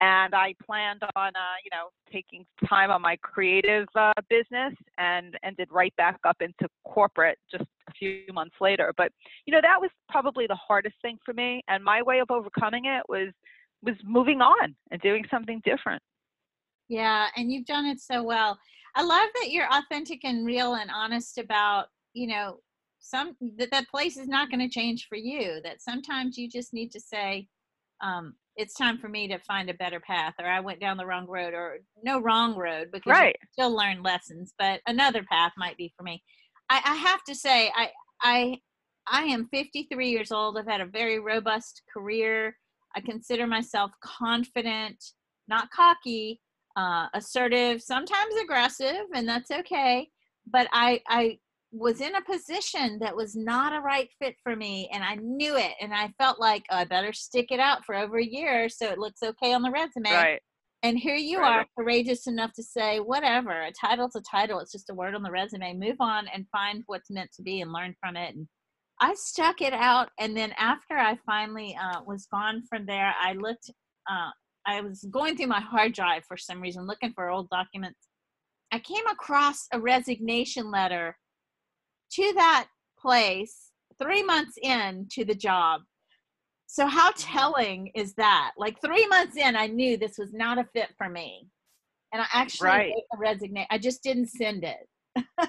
And 0.00 0.34
I 0.34 0.54
planned 0.66 1.02
on, 1.14 1.28
uh, 1.28 1.56
you 1.64 1.70
know, 1.72 1.90
taking 2.12 2.44
time 2.68 2.90
on 2.90 3.00
my 3.00 3.16
creative 3.22 3.86
uh, 3.94 4.12
business 4.28 4.74
and 4.98 5.38
ended 5.44 5.68
right 5.70 5.94
back 5.96 6.18
up 6.24 6.38
into 6.40 6.68
corporate 6.84 7.38
just 7.50 7.64
a 7.88 7.92
few 7.92 8.24
months 8.32 8.56
later. 8.60 8.92
But, 8.96 9.12
you 9.46 9.52
know, 9.52 9.60
that 9.62 9.80
was 9.80 9.90
probably 10.08 10.48
the 10.48 10.56
hardest 10.56 10.96
thing 11.02 11.18
for 11.24 11.32
me. 11.34 11.62
And 11.68 11.84
my 11.84 12.02
way 12.02 12.18
of 12.18 12.30
overcoming 12.30 12.86
it 12.86 13.02
was 13.08 13.28
was 13.84 13.96
moving 14.04 14.40
on 14.40 14.74
and 14.90 15.00
doing 15.00 15.24
something 15.30 15.60
different. 15.64 16.02
Yeah, 16.88 17.28
and 17.36 17.50
you've 17.52 17.66
done 17.66 17.86
it 17.86 18.00
so 18.00 18.22
well. 18.22 18.58
I 18.94 19.02
love 19.02 19.28
that 19.40 19.50
you're 19.50 19.68
authentic 19.72 20.24
and 20.24 20.46
real 20.46 20.74
and 20.74 20.90
honest 20.90 21.38
about, 21.38 21.86
you 22.12 22.26
know, 22.26 22.58
some 23.02 23.36
that 23.58 23.70
that 23.70 23.88
place 23.88 24.16
is 24.16 24.28
not 24.28 24.50
going 24.50 24.60
to 24.60 24.68
change 24.68 25.06
for 25.08 25.16
you. 25.16 25.60
That 25.62 25.82
sometimes 25.82 26.38
you 26.38 26.48
just 26.48 26.72
need 26.72 26.90
to 26.92 27.00
say, 27.00 27.48
um, 28.02 28.34
it's 28.56 28.74
time 28.74 28.98
for 28.98 29.08
me 29.08 29.28
to 29.28 29.38
find 29.40 29.68
a 29.68 29.74
better 29.74 30.00
path, 30.00 30.34
or 30.38 30.46
I 30.46 30.60
went 30.60 30.80
down 30.80 30.96
the 30.96 31.06
wrong 31.06 31.26
road, 31.26 31.52
or 31.52 31.78
no 32.02 32.20
wrong 32.20 32.56
road 32.56 32.88
because 32.92 33.10
right. 33.10 33.36
you 33.40 33.48
still 33.52 33.76
learn 33.76 34.02
lessons, 34.02 34.54
but 34.58 34.80
another 34.86 35.22
path 35.24 35.52
might 35.56 35.76
be 35.76 35.92
for 35.96 36.02
me. 36.02 36.22
I, 36.70 36.80
I 36.84 36.94
have 36.94 37.22
to 37.24 37.34
say, 37.34 37.70
I 37.76 37.90
I 38.22 38.58
I 39.08 39.24
am 39.24 39.48
53 39.48 40.08
years 40.08 40.30
old. 40.30 40.56
I've 40.56 40.66
had 40.66 40.80
a 40.80 40.86
very 40.86 41.18
robust 41.18 41.82
career. 41.92 42.56
I 42.94 43.00
consider 43.00 43.46
myself 43.46 43.90
confident, 44.02 45.02
not 45.48 45.70
cocky, 45.70 46.40
uh, 46.76 47.06
assertive, 47.14 47.82
sometimes 47.82 48.34
aggressive, 48.42 49.06
and 49.14 49.28
that's 49.28 49.50
okay. 49.50 50.08
But 50.46 50.68
I, 50.72 51.00
I 51.08 51.38
was 51.72 52.00
in 52.00 52.14
a 52.14 52.22
position 52.22 52.98
that 53.00 53.16
was 53.16 53.34
not 53.34 53.72
a 53.72 53.80
right 53.80 54.08
fit 54.20 54.36
for 54.42 54.54
me, 54.54 54.88
and 54.92 55.02
I 55.02 55.16
knew 55.16 55.56
it. 55.56 55.72
And 55.80 55.92
I 55.94 56.12
felt 56.18 56.38
like 56.38 56.64
oh, 56.70 56.76
I 56.76 56.84
better 56.84 57.12
stick 57.12 57.46
it 57.50 57.60
out 57.60 57.84
for 57.84 57.94
over 57.94 58.18
a 58.18 58.24
year 58.24 58.68
so 58.68 58.90
it 58.90 58.98
looks 58.98 59.22
okay 59.22 59.52
on 59.52 59.62
the 59.62 59.70
resume. 59.70 60.10
Right. 60.10 60.40
And 60.84 60.98
here 60.98 61.14
you 61.14 61.38
right. 61.38 61.60
are, 61.60 61.66
courageous 61.78 62.26
enough 62.26 62.52
to 62.54 62.62
say, 62.62 62.98
whatever, 62.98 63.62
a 63.62 63.70
title's 63.72 64.16
a 64.16 64.20
title. 64.20 64.58
It's 64.58 64.72
just 64.72 64.90
a 64.90 64.94
word 64.94 65.14
on 65.14 65.22
the 65.22 65.30
resume. 65.30 65.74
Move 65.74 65.96
on 66.00 66.26
and 66.34 66.44
find 66.50 66.82
what's 66.86 67.10
meant 67.10 67.30
to 67.36 67.42
be 67.42 67.60
and 67.60 67.72
learn 67.72 67.94
from 68.00 68.16
it. 68.16 68.34
And 68.34 68.48
I 69.00 69.14
stuck 69.14 69.60
it 69.60 69.72
out. 69.72 70.08
And 70.18 70.36
then 70.36 70.52
after 70.58 70.96
I 70.96 71.18
finally 71.24 71.76
uh, 71.80 72.00
was 72.04 72.26
gone 72.32 72.64
from 72.68 72.84
there, 72.86 73.14
I 73.20 73.34
looked 73.34 73.70
uh, 74.10 74.30
I 74.66 74.80
was 74.80 75.04
going 75.10 75.36
through 75.36 75.48
my 75.48 75.60
hard 75.60 75.92
drive 75.92 76.24
for 76.26 76.36
some 76.36 76.60
reason, 76.60 76.86
looking 76.86 77.12
for 77.12 77.30
old 77.30 77.48
documents. 77.50 78.08
I 78.72 78.78
came 78.78 79.06
across 79.06 79.66
a 79.72 79.80
resignation 79.80 80.70
letter 80.70 81.16
to 82.14 82.32
that 82.34 82.68
place 82.98 83.70
three 84.00 84.22
months 84.22 84.58
in 84.62 85.06
to 85.12 85.24
the 85.24 85.34
job. 85.34 85.82
So 86.66 86.86
how 86.86 87.10
mm-hmm. 87.10 87.32
telling 87.32 87.86
is 87.94 88.14
that? 88.14 88.52
Like 88.56 88.80
three 88.80 89.06
months 89.06 89.36
in, 89.36 89.56
I 89.56 89.66
knew 89.66 89.96
this 89.96 90.18
was 90.18 90.32
not 90.32 90.58
a 90.58 90.64
fit 90.72 90.88
for 90.96 91.08
me, 91.08 91.48
and 92.12 92.22
I 92.22 92.26
actually 92.32 92.68
right. 92.68 92.92
resignation. 93.18 93.68
I 93.70 93.78
just 93.78 94.02
didn't 94.02 94.28
send 94.28 94.64
it. 94.64 94.88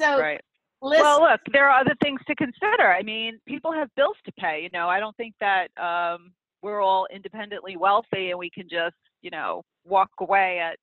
so 0.00 0.18
right. 0.18 0.40
well, 0.82 1.20
look, 1.20 1.40
there 1.52 1.68
are 1.68 1.80
other 1.80 1.94
things 2.02 2.20
to 2.26 2.34
consider. 2.34 2.88
I 2.88 3.02
mean, 3.02 3.38
people 3.46 3.72
have 3.72 3.88
bills 3.96 4.16
to 4.24 4.32
pay. 4.38 4.62
You 4.62 4.70
know, 4.72 4.88
I 4.88 4.98
don't 4.98 5.16
think 5.16 5.34
that 5.40 5.68
um, 5.80 6.32
we're 6.62 6.80
all 6.80 7.06
independently 7.14 7.76
wealthy 7.76 8.30
and 8.30 8.38
we 8.38 8.50
can 8.50 8.68
just 8.68 8.96
you 9.22 9.30
know 9.30 9.62
walk 9.84 10.10
away 10.20 10.58
at 10.58 10.76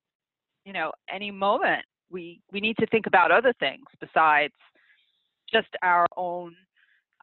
you 0.66 0.74
know 0.74 0.92
any 1.14 1.30
moment 1.30 1.84
we 2.10 2.40
we 2.52 2.62
need 2.62 2.78
to 2.80 2.88
think 2.88 3.06
about 3.06 3.32
other 3.32 3.54
things 3.60 3.84
besides 4.00 4.54
just 5.54 5.70
our 5.82 6.08
own 6.18 6.56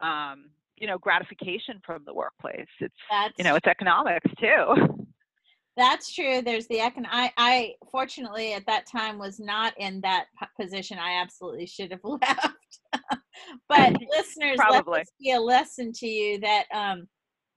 um 0.02 0.50
you 0.76 0.86
know 0.86 0.98
gratification 0.98 1.80
from 1.84 2.02
the 2.06 2.14
workplace. 2.14 2.66
It's 2.80 2.94
that's, 3.10 3.34
you 3.38 3.44
know 3.44 3.54
it's 3.54 3.66
economics 3.66 4.30
too. 4.40 5.06
That's 5.76 6.12
true 6.12 6.42
there's 6.42 6.66
the 6.66 6.78
econ 6.78 7.06
i 7.10 7.32
i 7.38 7.72
fortunately 7.90 8.52
at 8.52 8.66
that 8.66 8.84
time 8.90 9.18
was 9.18 9.38
not 9.40 9.72
in 9.78 10.00
that 10.02 10.26
position 10.60 10.98
i 10.98 11.22
absolutely 11.22 11.64
should 11.64 11.90
have 11.92 12.00
left. 12.04 12.56
But 13.68 13.94
listeners 14.10 14.56
Probably. 14.56 14.92
let 14.92 15.00
this 15.00 15.12
be 15.18 15.32
a 15.32 15.40
lesson 15.40 15.92
to 15.94 16.06
you 16.06 16.40
that 16.40 16.64
um 16.74 17.08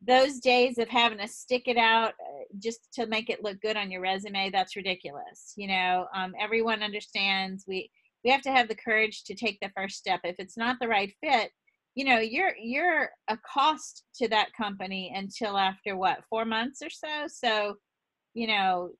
those 0.05 0.39
days 0.39 0.77
of 0.77 0.87
having 0.89 1.17
to 1.17 1.27
stick 1.27 1.63
it 1.65 1.77
out 1.77 2.09
uh, 2.09 2.43
just 2.59 2.93
to 2.93 3.07
make 3.07 3.29
it 3.29 3.43
look 3.43 3.59
good 3.61 3.77
on 3.77 3.89
your 3.89 4.01
resume 4.01 4.49
that's 4.51 4.75
ridiculous 4.75 5.53
you 5.57 5.67
know? 5.67 6.05
Um, 6.15 6.33
everyone 6.39 6.83
understands 6.83 7.65
we 7.67 7.89
we 8.23 8.31
have 8.31 8.41
to 8.41 8.51
have 8.51 8.67
the 8.67 8.75
courage 8.75 9.23
to 9.25 9.35
take 9.35 9.59
the 9.61 9.71
first 9.75 9.97
step. 9.97 10.21
If 10.23 10.35
it's 10.39 10.57
not 10.57 10.77
the 10.79 10.87
right 10.87 11.13
fit 11.23 11.51
you 11.95 12.05
know 12.05 12.19
you're 12.19 12.55
you're 12.57 13.09
a 13.29 13.37
cost 13.37 14.05
to 14.15 14.27
that 14.27 14.53
company 14.57 15.13
until 15.15 15.57
after 15.57 15.95
what 15.95 16.23
four 16.29 16.45
months 16.45 16.81
or 16.81 16.89
so? 16.89 17.25
So 17.27 17.75
you 18.33 18.47
know 18.47 18.91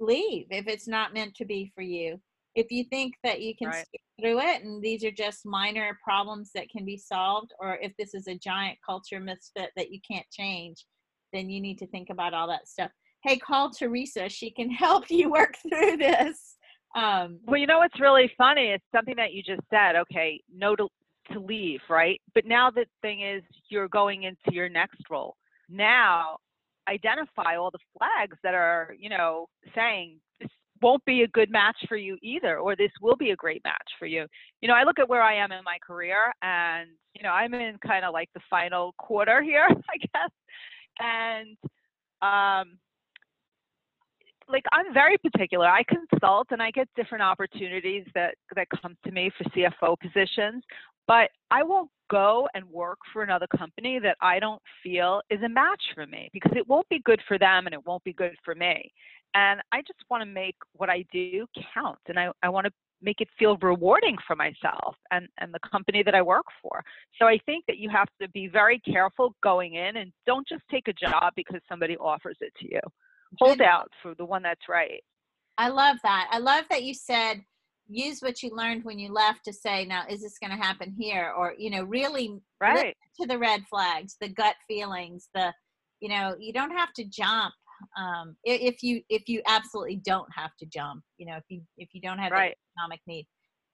leave 0.00 0.46
if 0.50 0.66
it's 0.66 0.88
not 0.88 1.14
meant 1.14 1.34
to 1.36 1.44
be 1.44 1.72
for 1.74 1.82
you. 1.82 2.20
If 2.54 2.70
you 2.70 2.84
think 2.84 3.14
that 3.24 3.40
you 3.40 3.56
can 3.56 3.68
right. 3.68 3.86
through 4.20 4.40
it 4.40 4.62
and 4.62 4.82
these 4.82 5.04
are 5.04 5.10
just 5.10 5.46
minor 5.46 5.98
problems 6.04 6.50
that 6.54 6.68
can 6.68 6.84
be 6.84 6.98
solved 6.98 7.54
or 7.58 7.78
if 7.80 7.92
this 7.98 8.12
is 8.12 8.26
a 8.26 8.34
giant 8.34 8.78
culture 8.84 9.20
misfit 9.20 9.70
that 9.76 9.90
you 9.90 10.00
can't 10.08 10.26
change 10.30 10.84
then 11.32 11.48
you 11.48 11.62
need 11.62 11.78
to 11.78 11.86
think 11.86 12.10
about 12.10 12.34
all 12.34 12.46
that 12.46 12.68
stuff. 12.68 12.90
Hey 13.22 13.38
call 13.38 13.70
teresa. 13.70 14.28
She 14.28 14.50
can 14.50 14.70
help 14.84 15.10
you 15.10 15.30
work 15.30 15.54
through 15.66 15.96
this 15.96 16.56
um, 16.94 17.38
well 17.46 17.58
you 17.58 17.66
know 17.66 17.78
what's 17.78 18.00
really 18.00 18.30
funny 18.36 18.68
is 18.68 18.80
something 18.94 19.16
that 19.16 19.32
you 19.32 19.42
just 19.42 19.62
said 19.70 19.96
okay 19.96 20.40
no 20.54 20.76
to 20.76 20.88
to 21.30 21.40
leave, 21.40 21.80
right? 21.88 22.20
But 22.34 22.46
now 22.46 22.70
the 22.70 22.86
thing 23.00 23.22
is, 23.22 23.42
you're 23.68 23.88
going 23.88 24.24
into 24.24 24.52
your 24.52 24.68
next 24.68 25.00
role. 25.10 25.36
Now, 25.68 26.38
identify 26.88 27.56
all 27.56 27.70
the 27.70 27.78
flags 27.96 28.36
that 28.42 28.54
are, 28.54 28.94
you 28.98 29.08
know, 29.08 29.46
saying 29.74 30.18
this 30.40 30.50
won't 30.80 31.04
be 31.04 31.22
a 31.22 31.28
good 31.28 31.50
match 31.50 31.76
for 31.88 31.96
you 31.96 32.18
either, 32.22 32.58
or 32.58 32.74
this 32.74 32.90
will 33.00 33.16
be 33.16 33.30
a 33.30 33.36
great 33.36 33.62
match 33.64 33.88
for 33.98 34.06
you. 34.06 34.26
You 34.60 34.68
know, 34.68 34.74
I 34.74 34.84
look 34.84 34.98
at 34.98 35.08
where 35.08 35.22
I 35.22 35.34
am 35.34 35.52
in 35.52 35.62
my 35.64 35.78
career, 35.86 36.32
and 36.42 36.90
you 37.14 37.22
know, 37.22 37.30
I'm 37.30 37.54
in 37.54 37.78
kind 37.86 38.04
of 38.04 38.12
like 38.12 38.28
the 38.34 38.40
final 38.50 38.94
quarter 38.98 39.42
here, 39.42 39.68
I 39.70 39.98
guess, 39.98 40.30
and 41.00 41.56
um, 42.20 42.78
like 44.52 44.64
I'm 44.72 44.92
very 44.92 45.18
particular. 45.18 45.66
I 45.66 45.82
consult 45.84 46.48
and 46.50 46.62
I 46.62 46.70
get 46.70 46.88
different 46.94 47.22
opportunities 47.22 48.04
that 48.14 48.34
that 48.54 48.68
come 48.80 48.96
to 49.04 49.10
me 49.10 49.30
for 49.36 49.44
CFO 49.44 49.96
positions, 49.98 50.62
but 51.08 51.30
I 51.50 51.62
won't 51.62 51.90
go 52.10 52.46
and 52.54 52.64
work 52.70 52.98
for 53.12 53.22
another 53.22 53.46
company 53.56 53.98
that 53.98 54.16
I 54.20 54.38
don't 54.38 54.60
feel 54.82 55.22
is 55.30 55.42
a 55.42 55.48
match 55.48 55.82
for 55.94 56.06
me 56.06 56.28
because 56.32 56.52
it 56.54 56.68
won't 56.68 56.88
be 56.90 57.00
good 57.04 57.20
for 57.26 57.38
them 57.38 57.66
and 57.66 57.74
it 57.74 57.84
won't 57.86 58.04
be 58.04 58.12
good 58.12 58.36
for 58.44 58.54
me. 58.54 58.92
And 59.34 59.62
I 59.72 59.80
just 59.80 59.98
want 60.10 60.20
to 60.20 60.26
make 60.26 60.56
what 60.74 60.90
I 60.90 61.06
do 61.10 61.46
count 61.74 61.98
and 62.08 62.18
I, 62.18 62.28
I 62.42 62.50
want 62.50 62.66
to 62.66 62.72
make 63.00 63.20
it 63.20 63.28
feel 63.38 63.56
rewarding 63.62 64.16
for 64.26 64.36
myself 64.36 64.94
and, 65.10 65.26
and 65.38 65.52
the 65.52 65.68
company 65.68 66.02
that 66.04 66.14
I 66.14 66.22
work 66.22 66.44
for. 66.62 66.84
So 67.18 67.26
I 67.26 67.38
think 67.46 67.64
that 67.66 67.78
you 67.78 67.88
have 67.88 68.08
to 68.20 68.28
be 68.28 68.46
very 68.46 68.78
careful 68.80 69.34
going 69.42 69.74
in 69.74 69.96
and 69.96 70.12
don't 70.26 70.46
just 70.46 70.62
take 70.70 70.86
a 70.86 70.92
job 70.92 71.32
because 71.34 71.60
somebody 71.68 71.96
offers 71.96 72.36
it 72.40 72.52
to 72.60 72.70
you 72.70 72.80
hold 73.38 73.60
out 73.60 73.88
for 74.02 74.14
the 74.14 74.24
one 74.24 74.42
that's 74.42 74.68
right. 74.68 75.02
I 75.58 75.68
love 75.68 75.96
that. 76.02 76.28
I 76.30 76.38
love 76.38 76.64
that 76.70 76.82
you 76.82 76.94
said 76.94 77.42
use 77.88 78.20
what 78.20 78.42
you 78.42 78.50
learned 78.54 78.84
when 78.84 78.98
you 78.98 79.12
left 79.12 79.44
to 79.44 79.52
say 79.52 79.84
now 79.84 80.04
is 80.08 80.22
this 80.22 80.38
going 80.38 80.56
to 80.56 80.62
happen 80.62 80.94
here 80.98 81.32
or 81.36 81.54
you 81.58 81.70
know 81.70 81.82
really 81.82 82.40
right 82.60 82.96
to 83.20 83.26
the 83.26 83.38
red 83.38 83.62
flags 83.68 84.16
the 84.20 84.28
gut 84.28 84.54
feelings 84.68 85.28
the 85.34 85.52
you 86.00 86.08
know 86.08 86.34
you 86.38 86.52
don't 86.52 86.70
have 86.70 86.92
to 86.92 87.04
jump 87.04 87.52
um 87.98 88.36
if 88.44 88.82
you 88.82 89.02
if 89.08 89.28
you 89.28 89.42
absolutely 89.46 89.96
don't 89.96 90.28
have 90.34 90.52
to 90.58 90.66
jump 90.66 91.02
you 91.18 91.26
know 91.26 91.36
if 91.36 91.44
you 91.48 91.60
if 91.76 91.88
you 91.92 92.00
don't 92.00 92.18
have 92.18 92.32
right. 92.32 92.56
economic 92.78 93.00
need 93.06 93.26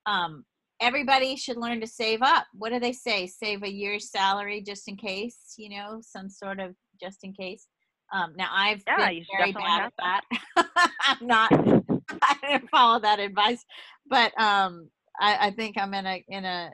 um 0.07 0.45
everybody 0.81 1.37
should 1.37 1.57
learn 1.57 1.81
to 1.81 1.87
save 1.87 2.23
up 2.23 2.47
what 2.55 2.73
do 2.73 2.81
they 2.81 2.93
say 2.93 3.27
save 3.27 3.63
a 3.63 3.71
year's 3.71 4.11
salary 4.11 4.63
just 4.63 4.89
in 4.89 4.97
case 4.97 5.55
you 5.59 5.69
know 5.69 5.99
some 6.01 6.31
sort 6.31 6.59
of 6.59 6.75
just 7.01 7.19
in 7.23 7.33
case 7.33 7.67
um, 8.13 8.35
now 8.37 8.49
I've 8.51 8.83
yeah, 8.87 9.09
been 9.09 9.25
very 9.37 9.53
bad 9.53 9.87
at 9.87 9.93
that. 9.99 10.23
I'm 11.03 11.27
not. 11.27 11.53
I 12.23 12.37
didn't 12.43 12.71
follow 12.71 13.01
that 13.01 13.19
advice, 13.19 13.65
but 14.09 14.39
um, 14.41 14.89
I, 15.21 15.49
I 15.49 15.51
think 15.51 15.77
I'm 15.79 15.95
in 15.95 16.07
a 16.07 16.25
in 16.29 16.45
a 16.45 16.71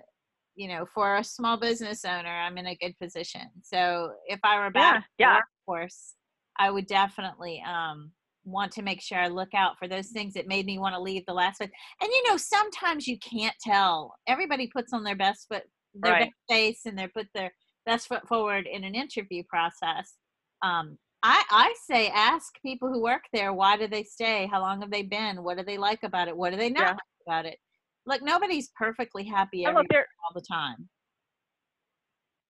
you 0.55 0.69
know 0.69 0.87
for 0.95 1.17
a 1.17 1.25
small 1.25 1.57
business 1.57 2.05
owner, 2.05 2.29
I'm 2.29 2.59
in 2.59 2.67
a 2.67 2.77
good 2.77 2.97
position. 3.01 3.43
So 3.63 4.13
if 4.27 4.41
I 4.45 4.59
were 4.59 4.71
back 4.71 5.05
yeah, 5.19 5.27
yeah. 5.27 5.41
workforce, 5.67 6.15
I 6.59 6.71
would 6.71 6.87
definitely 6.87 7.63
um, 7.67 8.13
want 8.45 8.73
to 8.73 8.83
make 8.83 9.03
sure 9.03 9.19
I 9.19 9.29
look 9.29 9.55
out 9.55 9.79
for 9.79 9.89
those 9.89 10.09
things 10.09 10.35
that 10.35 10.47
made 10.47 10.67
me 10.67 10.79
want 10.79 10.95
to 10.95 11.01
leave 11.01 11.25
the 11.27 11.35
last 11.35 11.61
one. 11.61 11.71
And 12.01 12.11
you 12.11 12.29
know, 12.29 12.37
sometimes 12.37 13.07
you 13.07 13.19
can't 13.19 13.57
tell. 13.61 14.15
Everybody 14.29 14.69
puts 14.69 14.93
on 14.93 15.03
their 15.03 15.17
best 15.17 15.47
foot, 15.49 15.65
their 15.95 16.13
right. 16.13 16.21
best 16.25 16.35
face, 16.49 16.81
and 16.87 16.97
they 16.97 17.09
put 17.09 17.27
their 17.35 17.53
best 17.87 18.09
foot 18.09 18.27
forward 18.29 18.69
in 18.71 18.85
an 18.85 18.95
interview 18.95 19.43
process. 19.49 20.15
Um, 20.63 20.97
I, 21.27 21.43
I 21.51 21.75
say 21.87 22.09
ask 22.09 22.53
people 22.61 22.93
who 22.93 23.03
work 23.03 23.23
there 23.33 23.55
why 23.55 23.79
do 23.79 23.89
they 23.89 24.05
stay? 24.05 24.47
How 24.51 24.61
long 24.61 24.83
have 24.83 24.91
they 24.91 25.03
been? 25.03 25.43
What 25.43 25.57
do 25.57 25.65
they 25.65 25.79
like 25.79 26.03
about 26.03 26.29
it? 26.29 26.37
What 26.37 26.51
do 26.51 26.59
they 26.59 26.69
not 26.69 26.83
yeah. 26.83 26.91
like 26.91 26.99
about 27.27 27.47
it? 27.47 27.59
Look 28.05 28.23
nobody's 28.23 28.71
perfectly 28.77 29.25
happy 29.25 29.65
every 29.65 29.87
all 29.87 30.35
the 30.35 30.43
time. 30.43 30.87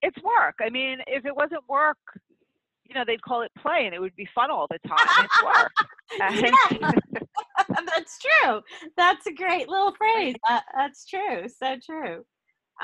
It's 0.03 0.21
work. 0.25 0.57
I 0.61 0.71
mean 0.71 0.99
if 1.07 1.25
it 1.25 1.35
wasn't 1.35 1.63
work 1.69 1.99
you 2.85 2.97
know 2.97 3.05
they'd 3.07 3.23
call 3.23 3.43
it 3.43 3.53
play 3.57 3.87
and 3.87 3.95
it 3.95 4.01
would 4.01 4.17
be 4.17 4.29
fun 4.35 4.51
all 4.51 4.67
the 4.69 4.81
time. 4.89 5.07
It's 5.21 5.43
work. 5.45 5.73
That's 7.87 8.19
true. 8.19 8.61
That's 8.97 9.27
a 9.27 9.33
great 9.33 9.69
little 9.69 9.95
phrase. 9.95 10.35
That, 10.49 10.65
that's 10.77 11.07
true. 11.07 11.49
So 11.49 11.77
true. 11.87 12.25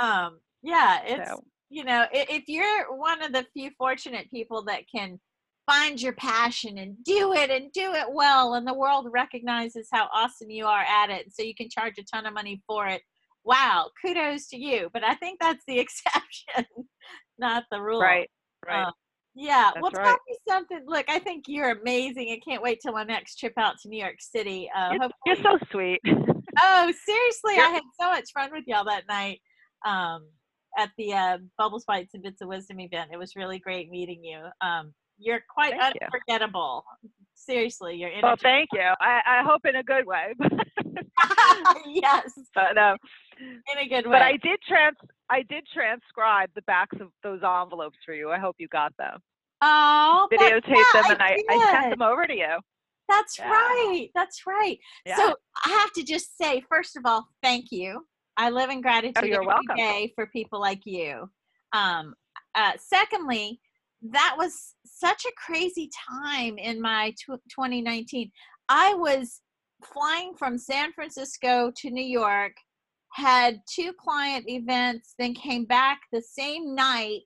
Um 0.00 0.38
yeah 0.62 1.00
it's 1.05 1.31
so. 1.31 1.42
you 1.68 1.83
know 1.83 2.07
if 2.12 2.44
you're 2.46 2.96
one 2.96 3.24
of 3.24 3.33
the 3.33 3.44
few 3.53 3.72
fortunate 3.76 4.31
people 4.31 4.62
that 4.66 4.83
can 4.94 5.18
find 5.66 6.01
your 6.01 6.14
passion 6.14 6.79
and 6.79 6.96
do 7.05 7.33
it 7.33 7.51
and 7.51 7.70
do 7.73 7.92
it 7.94 8.07
well 8.12 8.55
and 8.55 8.66
the 8.66 8.75
world 8.75 9.07
recognizes 9.12 9.88
how 9.92 10.09
awesome 10.12 10.51
you 10.51 10.66
are 10.66 10.83
at 10.83 11.11
it 11.11 11.33
so 11.33 11.42
you 11.42 11.55
can 11.55 11.68
charge 11.68 11.94
a 11.99 12.05
ton 12.05 12.27
of 12.27 12.35
money 12.35 12.61
for 12.66 12.87
it. 12.87 13.03
Wow 13.44 13.90
kudos 14.05 14.49
to 14.49 14.59
you 14.59 14.90
but 14.92 15.03
i 15.03 15.14
think 15.14 15.40
that's 15.40 15.64
the 15.66 15.79
exception 15.85 16.66
not 17.38 17.64
the 17.70 17.81
rule. 17.81 18.01
Right 18.01 18.29
right. 18.66 18.85
Um, 18.85 18.92
yeah 19.35 19.70
that's 19.75 19.83
well 19.83 19.90
tell 19.90 20.03
right. 20.03 20.18
me 20.29 20.37
something 20.49 20.83
look 20.87 21.07
i 21.09 21.18
think 21.18 21.44
you're 21.46 21.70
amazing 21.70 22.31
i 22.31 22.40
can't 22.49 22.62
wait 22.62 22.81
till 22.83 22.92
my 22.92 23.05
next 23.05 23.37
trip 23.37 23.53
out 23.57 23.75
to 23.81 23.88
new 23.88 24.01
york 24.01 24.16
city 24.18 24.68
uh, 24.77 24.90
you're, 24.92 25.09
you're 25.27 25.37
so 25.37 25.59
sweet. 25.70 26.01
Oh 26.62 26.92
seriously 27.07 27.55
i 27.62 27.70
had 27.73 27.83
so 27.99 28.11
much 28.11 28.31
fun 28.35 28.51
with 28.53 28.64
y'all 28.66 28.85
that 28.85 29.05
night 29.09 29.40
um, 29.87 30.27
at 30.77 30.90
the 30.99 31.12
uh, 31.12 31.38
bubbles 31.57 31.85
bites 31.87 32.12
and 32.12 32.25
bits 32.25 32.42
of 32.42 32.49
wisdom 32.49 32.81
event 32.81 33.11
it 33.12 33.18
was 33.18 33.37
really 33.37 33.61
great 33.61 33.88
meeting 33.88 34.23
you 34.25 34.40
um, 34.61 34.92
you're 35.21 35.41
quite 35.53 35.75
thank 35.79 35.97
unforgettable. 36.03 36.85
You. 37.03 37.11
Seriously, 37.35 37.97
you're 37.97 38.11
in 38.11 38.21
Well, 38.23 38.37
thank 38.37 38.69
you. 38.73 38.81
I, 38.81 39.21
I 39.27 39.43
hope 39.45 39.63
in 39.65 39.77
a 39.77 39.83
good 39.83 40.07
way. 40.07 40.35
yes. 41.87 42.33
But 42.55 42.77
um, 42.77 42.97
in 43.41 43.79
a 43.79 43.89
good 43.89 44.07
way. 44.07 44.13
But 44.13 44.23
I 44.23 44.33
did 44.33 44.59
trans 44.67 44.97
I 45.31 45.43
did 45.43 45.65
transcribe 45.73 46.51
the 46.55 46.63
backs 46.63 46.97
of 47.01 47.09
those 47.23 47.41
envelopes 47.43 47.99
for 48.05 48.15
you. 48.15 48.31
I 48.31 48.39
hope 48.39 48.57
you 48.59 48.69
got 48.69 48.93
them. 48.99 49.19
Oh, 49.63 50.29
videotape 50.33 50.69
yeah, 50.69 51.03
them 51.03 51.11
and 51.11 51.23
I, 51.23 51.39
I, 51.49 51.55
I 51.55 51.81
sent 51.81 51.91
them 51.91 52.03
over 52.03 52.27
to 52.27 52.35
you. 52.35 52.57
That's 53.09 53.39
yeah. 53.39 53.51
right. 53.51 54.09
That's 54.15 54.47
right. 54.47 54.79
Yeah. 55.05 55.17
So 55.17 55.35
I 55.67 55.71
have 55.71 55.93
to 55.93 56.03
just 56.03 56.37
say, 56.39 56.63
first 56.69 56.97
of 56.97 57.03
all, 57.05 57.27
thank 57.43 57.67
you. 57.71 58.07
I 58.37 58.51
live 58.51 58.71
in 58.71 58.79
oh, 58.79 58.83
gratitude 58.83 59.33
oh, 59.33 59.35
every 59.35 59.47
welcome. 59.47 59.77
day 59.77 60.13
for 60.15 60.27
people 60.29 60.61
like 60.61 60.81
you. 60.85 61.29
Um, 61.73 62.15
uh, 62.55 62.73
secondly, 62.79 63.61
that 64.03 64.35
was 64.39 64.75
such 65.01 65.25
a 65.25 65.33
crazy 65.47 65.91
time 66.11 66.59
in 66.59 66.81
my 66.81 67.11
tw- 67.13 67.43
2019. 67.51 68.31
I 68.69 68.95
was 68.95 69.41
flying 69.85 70.35
from 70.39 70.59
San 70.59 70.93
Francisco 70.93 71.73
to 71.77 71.91
New 71.91 72.05
York, 72.05 72.53
had 73.13 73.61
two 73.69 73.93
client 73.93 74.49
events, 74.49 75.15
then 75.19 75.35
came 75.35 75.65
back 75.65 76.01
the 76.13 76.23
same 76.23 76.75
night. 76.75 77.21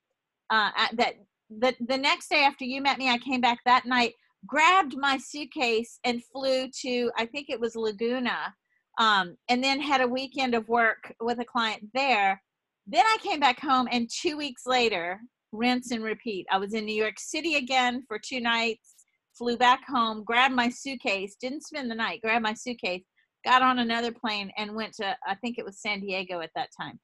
Uh, 0.50 0.70
that 0.92 1.14
the 1.50 1.74
the 1.86 1.98
next 1.98 2.28
day 2.28 2.44
after 2.44 2.64
you 2.64 2.80
met 2.80 2.98
me, 2.98 3.10
I 3.10 3.18
came 3.18 3.40
back 3.40 3.58
that 3.64 3.86
night, 3.86 4.14
grabbed 4.46 4.96
my 4.96 5.18
suitcase 5.18 5.98
and 6.04 6.24
flew 6.32 6.68
to 6.82 7.10
I 7.16 7.26
think 7.26 7.50
it 7.50 7.60
was 7.60 7.76
Laguna, 7.76 8.54
um, 8.98 9.36
and 9.48 9.62
then 9.62 9.80
had 9.80 10.00
a 10.00 10.08
weekend 10.08 10.54
of 10.54 10.68
work 10.68 11.14
with 11.20 11.40
a 11.40 11.44
client 11.44 11.84
there. 11.94 12.40
Then 12.86 13.04
I 13.06 13.16
came 13.22 13.40
back 13.40 13.60
home, 13.60 13.88
and 13.90 14.08
two 14.10 14.36
weeks 14.36 14.62
later, 14.66 15.20
rinse 15.54 15.90
and 15.90 16.02
repeat. 16.02 16.46
I 16.50 16.58
was 16.58 16.74
in 16.74 16.84
New 16.84 16.94
York 16.94 17.18
City 17.18 17.54
again 17.56 18.02
for 18.06 18.18
two 18.18 18.40
nights, 18.40 18.94
flew 19.36 19.56
back 19.56 19.80
home, 19.86 20.24
grabbed 20.24 20.54
my 20.54 20.68
suitcase, 20.68 21.36
didn't 21.40 21.64
spend 21.64 21.90
the 21.90 21.94
night, 21.94 22.20
grabbed 22.22 22.42
my 22.42 22.54
suitcase, 22.54 23.02
got 23.44 23.62
on 23.62 23.78
another 23.78 24.12
plane 24.12 24.50
and 24.56 24.74
went 24.74 24.94
to, 24.94 25.16
I 25.26 25.34
think 25.36 25.58
it 25.58 25.64
was 25.64 25.80
San 25.80 26.00
Diego 26.00 26.40
at 26.40 26.50
that 26.54 26.70
time. 26.78 26.98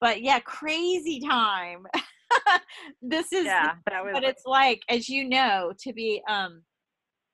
But 0.00 0.22
yeah, 0.22 0.40
crazy 0.40 1.20
time. 1.20 1.86
this 3.02 3.32
is 3.32 3.44
yeah, 3.44 3.72
that 3.86 4.04
was, 4.04 4.14
what 4.14 4.24
it's 4.24 4.44
like, 4.46 4.80
as 4.88 5.08
you 5.08 5.28
know, 5.28 5.72
to 5.80 5.92
be, 5.92 6.22
um, 6.28 6.62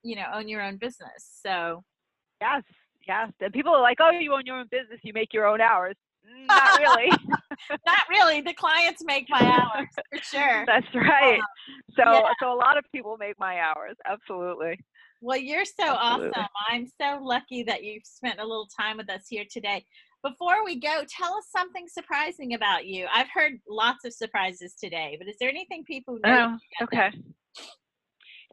you 0.03 0.17
know, 0.17 0.27
own 0.35 0.49
your 0.49 0.63
own 0.63 0.77
business. 0.77 1.41
So, 1.43 1.83
yes, 2.41 2.63
yes. 3.07 3.31
And 3.41 3.53
people 3.53 3.75
are 3.75 3.81
like, 3.81 3.99
oh, 4.01 4.11
you 4.11 4.35
own 4.35 4.45
your 4.45 4.59
own 4.59 4.69
business, 4.71 5.01
you 5.03 5.13
make 5.13 5.33
your 5.33 5.47
own 5.47 5.61
hours. 5.61 5.97
Not 6.49 6.79
really. 6.81 7.11
Not 7.87 8.09
really. 8.11 8.41
The 8.41 8.55
clients 8.55 9.03
make 9.05 9.27
my 9.29 9.41
hours 9.43 9.89
for 10.13 10.23
sure. 10.23 10.65
That's 10.67 10.87
right. 10.95 11.39
Um, 11.39 11.45
so 11.97 12.13
yeah. 12.13 12.33
so 12.41 12.53
a 12.53 12.57
lot 12.57 12.79
of 12.79 12.85
people 12.93 13.17
make 13.19 13.39
my 13.39 13.61
hours. 13.61 13.97
Absolutely. 14.07 14.79
Well, 15.21 15.37
you're 15.37 15.65
so 15.65 15.85
Absolutely. 15.87 16.29
awesome. 16.31 16.47
I'm 16.71 16.87
so 17.01 17.19
lucky 17.23 17.63
that 17.65 17.83
you've 17.83 18.07
spent 18.07 18.39
a 18.41 18.45
little 18.45 18.69
time 18.79 18.97
with 18.97 19.11
us 19.11 19.23
here 19.29 19.45
today. 19.51 19.85
Before 20.23 20.65
we 20.65 20.81
go, 20.81 21.03
tell 21.09 21.35
us 21.35 21.45
something 21.51 21.87
surprising 21.89 22.55
about 22.55 22.87
you. 22.87 23.07
I've 23.13 23.29
heard 23.33 23.53
lots 23.69 24.05
of 24.05 24.13
surprises 24.13 24.75
today, 24.75 25.17
but 25.19 25.29
is 25.29 25.37
there 25.41 25.49
anything 25.49 25.85
people 25.85 26.19
know? 26.25 26.57
Oh, 26.81 26.85
okay. 26.85 27.11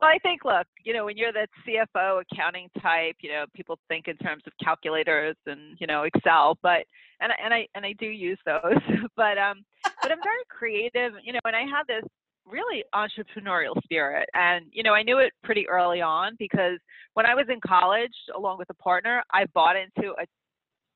Well, 0.02 0.10
I 0.10 0.18
think, 0.20 0.44
look, 0.44 0.68
you 0.84 0.94
know, 0.94 1.06
when 1.06 1.16
you're 1.16 1.32
that 1.32 1.50
CFO 1.66 2.22
accounting 2.22 2.70
type, 2.82 3.16
you 3.22 3.30
know, 3.30 3.46
people 3.56 3.80
think 3.88 4.08
in 4.08 4.18
terms 4.18 4.44
of 4.46 4.54
calculators 4.62 5.38
and 5.46 5.78
you 5.80 5.88
know 5.88 6.04
Excel, 6.04 6.58
but 6.62 6.86
and 7.22 7.32
and 7.44 7.54
I 7.54 7.68
and 7.76 7.86
I 7.86 7.94
do 7.94 8.08
use 8.08 8.40
those, 8.46 8.78
but 9.16 9.38
um, 9.38 9.64
but 10.02 10.12
I'm 10.12 10.22
very 10.22 10.44
creative, 10.50 11.14
you 11.24 11.32
know, 11.32 11.40
and 11.46 11.56
I 11.56 11.62
have 11.62 11.88
this 11.88 12.04
really 12.46 12.84
entrepreneurial 12.94 13.82
spirit, 13.84 14.28
and 14.34 14.66
you 14.72 14.84
know, 14.84 14.94
I 14.94 15.02
knew 15.02 15.20
it 15.20 15.32
pretty 15.44 15.68
early 15.70 16.02
on 16.02 16.36
because 16.40 16.78
when 17.14 17.26
I 17.26 17.34
was 17.34 17.46
in 17.50 17.62
college, 17.66 18.14
along 18.36 18.58
with 18.58 18.70
a 18.70 18.76
partner, 18.76 19.24
I 19.32 19.46
bought 19.54 19.78
into 19.78 20.12
a 20.12 20.26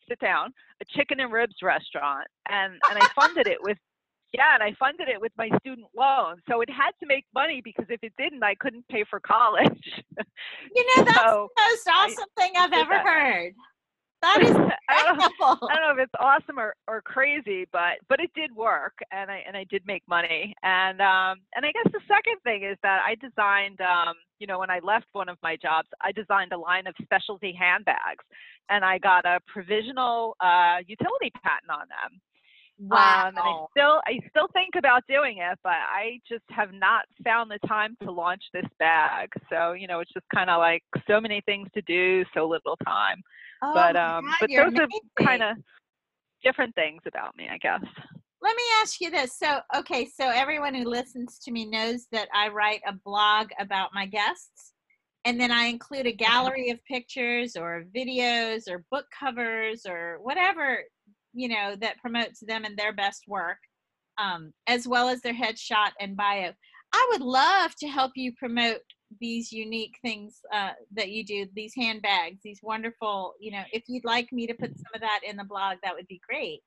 sit 0.10 0.20
down, 0.20 0.52
a 0.82 0.86
chicken 0.98 1.22
and 1.22 1.32
ribs 1.32 1.56
restaurant, 1.64 2.28
and 2.50 2.74
and 2.74 3.00
I 3.00 3.08
funded 3.16 3.48
it 3.48 3.60
with 3.62 3.78
yeah, 4.34 4.54
and 4.54 4.64
I 4.64 4.74
funded 4.80 5.08
it 5.08 5.20
with 5.20 5.32
my 5.38 5.50
student 5.60 5.88
loan. 5.96 6.38
So 6.50 6.62
it 6.62 6.70
had 6.70 6.92
to 7.00 7.08
make 7.08 7.26
money 7.34 7.62
because 7.64 7.86
if 7.90 8.04
it 8.04 8.14
didn't, 8.18 8.44
I 8.44 8.56
couldn't 8.56 8.88
pay 8.88 9.04
for 9.10 9.20
college. 9.20 10.04
you 10.76 10.86
know, 10.98 11.04
that's 11.04 11.18
so 11.18 11.50
the 11.56 11.62
most 11.62 11.90
awesome 11.90 12.30
I, 12.38 12.42
thing 12.42 12.52
I've 12.58 12.74
ever 12.74 12.94
that. 12.94 13.06
heard. 13.06 13.54
That 14.22 14.42
is 14.42 14.50
incredible. 14.50 14.74
I, 14.90 15.04
don't 15.06 15.18
know, 15.18 15.68
I 15.70 15.76
don't 15.76 15.96
know 15.96 16.04
if 16.04 16.06
it's 16.06 16.20
awesome 16.20 16.60
or, 16.60 16.76
or 16.90 17.02
crazy, 17.02 17.66
but 17.72 18.00
but 18.10 18.20
it 18.20 18.30
did 18.36 18.54
work, 18.54 18.92
and 19.14 19.32
I 19.32 19.42
and 19.48 19.56
I 19.56 19.64
did 19.70 19.82
make 19.86 20.04
money. 20.10 20.54
And 20.62 21.00
um 21.00 21.38
and 21.56 21.66
I 21.66 21.72
guess 21.72 21.90
the 21.94 22.02
second 22.06 22.36
thing 22.44 22.64
is 22.70 22.78
that 22.84 23.00
I 23.08 23.16
designed 23.16 23.80
um 23.80 24.16
you 24.40 24.46
know 24.46 24.60
when 24.60 24.70
I 24.70 24.80
left 24.84 25.06
one 25.14 25.30
of 25.30 25.38
my 25.42 25.56
jobs, 25.56 25.88
I 26.02 26.12
designed 26.12 26.52
a 26.52 26.58
line 26.58 26.86
of 26.86 26.96
specialty 27.02 27.56
handbags, 27.58 28.26
and 28.70 28.84
I 28.84 28.98
got 28.98 29.26
a 29.26 29.40
provisional 29.48 30.36
uh, 30.42 30.78
utility 30.86 31.32
patent 31.42 31.72
on 31.72 31.88
them. 31.88 32.20
Wow. 32.80 33.28
Um, 33.28 33.28
and 33.28 33.40
I 33.40 33.66
still 33.72 34.02
I 34.06 34.20
still 34.30 34.48
think 34.54 34.76
about 34.78 35.04
doing 35.10 35.38
it, 35.40 35.60
but 35.64 35.74
I 35.74 36.20
just 36.28 36.46
have 36.50 36.74
not 36.74 37.04
found 37.24 37.52
the 37.52 37.60
time 37.68 37.98
to 38.04 38.12
launch 38.12 38.42
this 38.54 38.66
bag. 38.80 39.30
So, 39.52 39.74
you 39.74 39.88
know, 39.88 40.00
it's 40.00 40.14
just 40.14 40.26
kind 40.34 40.50
of 40.50 40.60
like 40.60 40.84
so 41.08 41.20
many 41.20 41.42
things 41.46 41.68
to 41.74 41.82
do, 41.82 42.24
so 42.34 42.48
little 42.48 42.78
time. 42.86 43.22
Oh, 43.62 43.74
but 43.74 43.96
um 43.98 44.26
God, 44.26 44.36
but 44.40 44.50
those 44.50 44.68
amazing. 44.68 44.90
are 45.20 45.26
kind 45.26 45.44
of 45.44 45.58
different 46.44 46.74
things 46.76 47.02
about 47.06 47.36
me, 47.36 47.50
I 47.52 47.58
guess. 47.58 47.84
Let 48.42 48.56
me 48.56 48.64
ask 48.82 49.02
you 49.02 49.12
this. 49.12 49.38
So, 49.38 49.60
okay, 49.76 50.06
so 50.06 50.30
everyone 50.30 50.74
who 50.74 50.86
listens 50.86 51.40
to 51.40 51.52
me 51.52 51.66
knows 51.66 52.08
that 52.14 52.30
I 52.34 52.48
write 52.48 52.80
a 52.88 52.94
blog 52.94 53.50
about 53.60 53.90
my 53.94 54.06
guests 54.06 54.72
and 55.26 55.40
then 55.40 55.52
I 55.52 55.66
include 55.66 56.06
a 56.06 56.12
mm-hmm. 56.12 56.24
gallery 56.24 56.70
of 56.70 56.84
pictures 56.86 57.58
or 57.58 57.84
videos 57.94 58.70
or 58.70 58.86
book 58.90 59.06
covers 59.18 59.86
or 59.86 60.20
whatever 60.22 60.80
you 61.34 61.48
know 61.48 61.76
that 61.80 61.98
promotes 62.00 62.40
them 62.40 62.66
and 62.66 62.78
their 62.78 62.94
best 62.94 63.24
work 63.28 63.58
um, 64.18 64.54
as 64.68 64.88
well 64.88 65.10
as 65.10 65.22
their 65.22 65.34
headshot 65.34 65.92
and 66.00 66.16
bio. 66.16 66.52
I 66.92 67.08
would 67.12 67.22
love 67.22 67.74
to 67.80 67.88
help 67.88 68.12
you 68.16 68.34
promote 68.38 68.82
these 69.20 69.52
unique 69.52 69.96
things 70.04 70.40
uh, 70.54 70.72
that 70.94 71.10
you 71.10 71.26
do 71.26 71.48
these 71.56 71.74
handbags 71.76 72.40
these 72.44 72.60
wonderful 72.62 73.34
you 73.40 73.52
know 73.52 73.64
if 73.72 73.84
you'd 73.88 74.06
like 74.06 74.32
me 74.32 74.46
to 74.46 74.54
put 74.54 74.70
some 74.76 74.94
of 74.94 75.02
that 75.02 75.22
in 75.28 75.36
the 75.36 75.44
blog 75.44 75.78
that 75.84 75.96
would 75.96 76.08
be 76.08 76.22
great. 76.28 76.62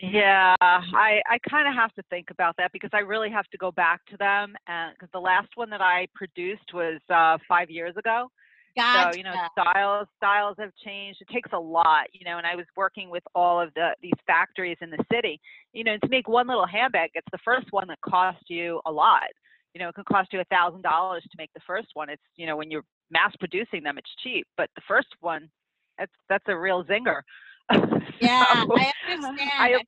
Yeah 0.00 0.54
i 0.60 1.20
i 1.26 1.38
kind 1.50 1.66
of 1.66 1.74
have 1.74 1.92
to 1.94 2.02
think 2.08 2.30
about 2.30 2.54
that 2.56 2.70
because 2.72 2.90
i 2.92 3.00
really 3.00 3.30
have 3.30 3.46
to 3.46 3.58
go 3.58 3.72
back 3.72 4.00
to 4.06 4.16
them 4.16 4.54
and 4.68 4.94
because 4.94 5.08
the 5.12 5.18
last 5.18 5.48
one 5.56 5.70
that 5.70 5.80
i 5.80 6.06
produced 6.14 6.72
was 6.72 7.00
uh 7.12 7.36
five 7.48 7.68
years 7.68 7.96
ago 7.96 8.30
Gotcha. 8.78 9.12
So, 9.12 9.18
you 9.18 9.24
know, 9.24 9.34
styles 9.58 10.06
styles 10.18 10.54
have 10.60 10.70
changed. 10.84 11.20
It 11.20 11.28
takes 11.32 11.50
a 11.52 11.58
lot, 11.58 12.06
you 12.12 12.24
know, 12.24 12.38
and 12.38 12.46
I 12.46 12.54
was 12.54 12.66
working 12.76 13.10
with 13.10 13.24
all 13.34 13.60
of 13.60 13.74
the 13.74 13.90
these 14.00 14.12
factories 14.24 14.76
in 14.80 14.90
the 14.90 15.04
city. 15.12 15.40
You 15.72 15.82
know, 15.82 15.96
to 15.98 16.08
make 16.08 16.28
one 16.28 16.46
little 16.46 16.66
handbag, 16.66 17.10
it's 17.14 17.26
the 17.32 17.38
first 17.44 17.66
one 17.72 17.88
that 17.88 17.98
costs 18.02 18.44
you 18.46 18.80
a 18.86 18.92
lot. 18.92 19.26
You 19.74 19.80
know, 19.80 19.88
it 19.88 19.96
can 19.96 20.04
cost 20.04 20.32
you 20.32 20.38
a 20.38 20.44
thousand 20.44 20.82
dollars 20.82 21.24
to 21.24 21.36
make 21.36 21.50
the 21.54 21.60
first 21.66 21.88
one. 21.94 22.08
It's 22.08 22.22
you 22.36 22.46
know, 22.46 22.56
when 22.56 22.70
you're 22.70 22.84
mass 23.10 23.32
producing 23.40 23.82
them, 23.82 23.98
it's 23.98 24.10
cheap. 24.22 24.46
But 24.56 24.70
the 24.76 24.82
first 24.86 25.08
one, 25.18 25.50
that's 25.98 26.12
that's 26.28 26.44
a 26.46 26.56
real 26.56 26.84
zinger. 26.84 27.22
Yeah, 28.20 28.44
so, 28.64 28.76
I 28.76 28.92
understand. 29.12 29.50
I, 29.56 29.78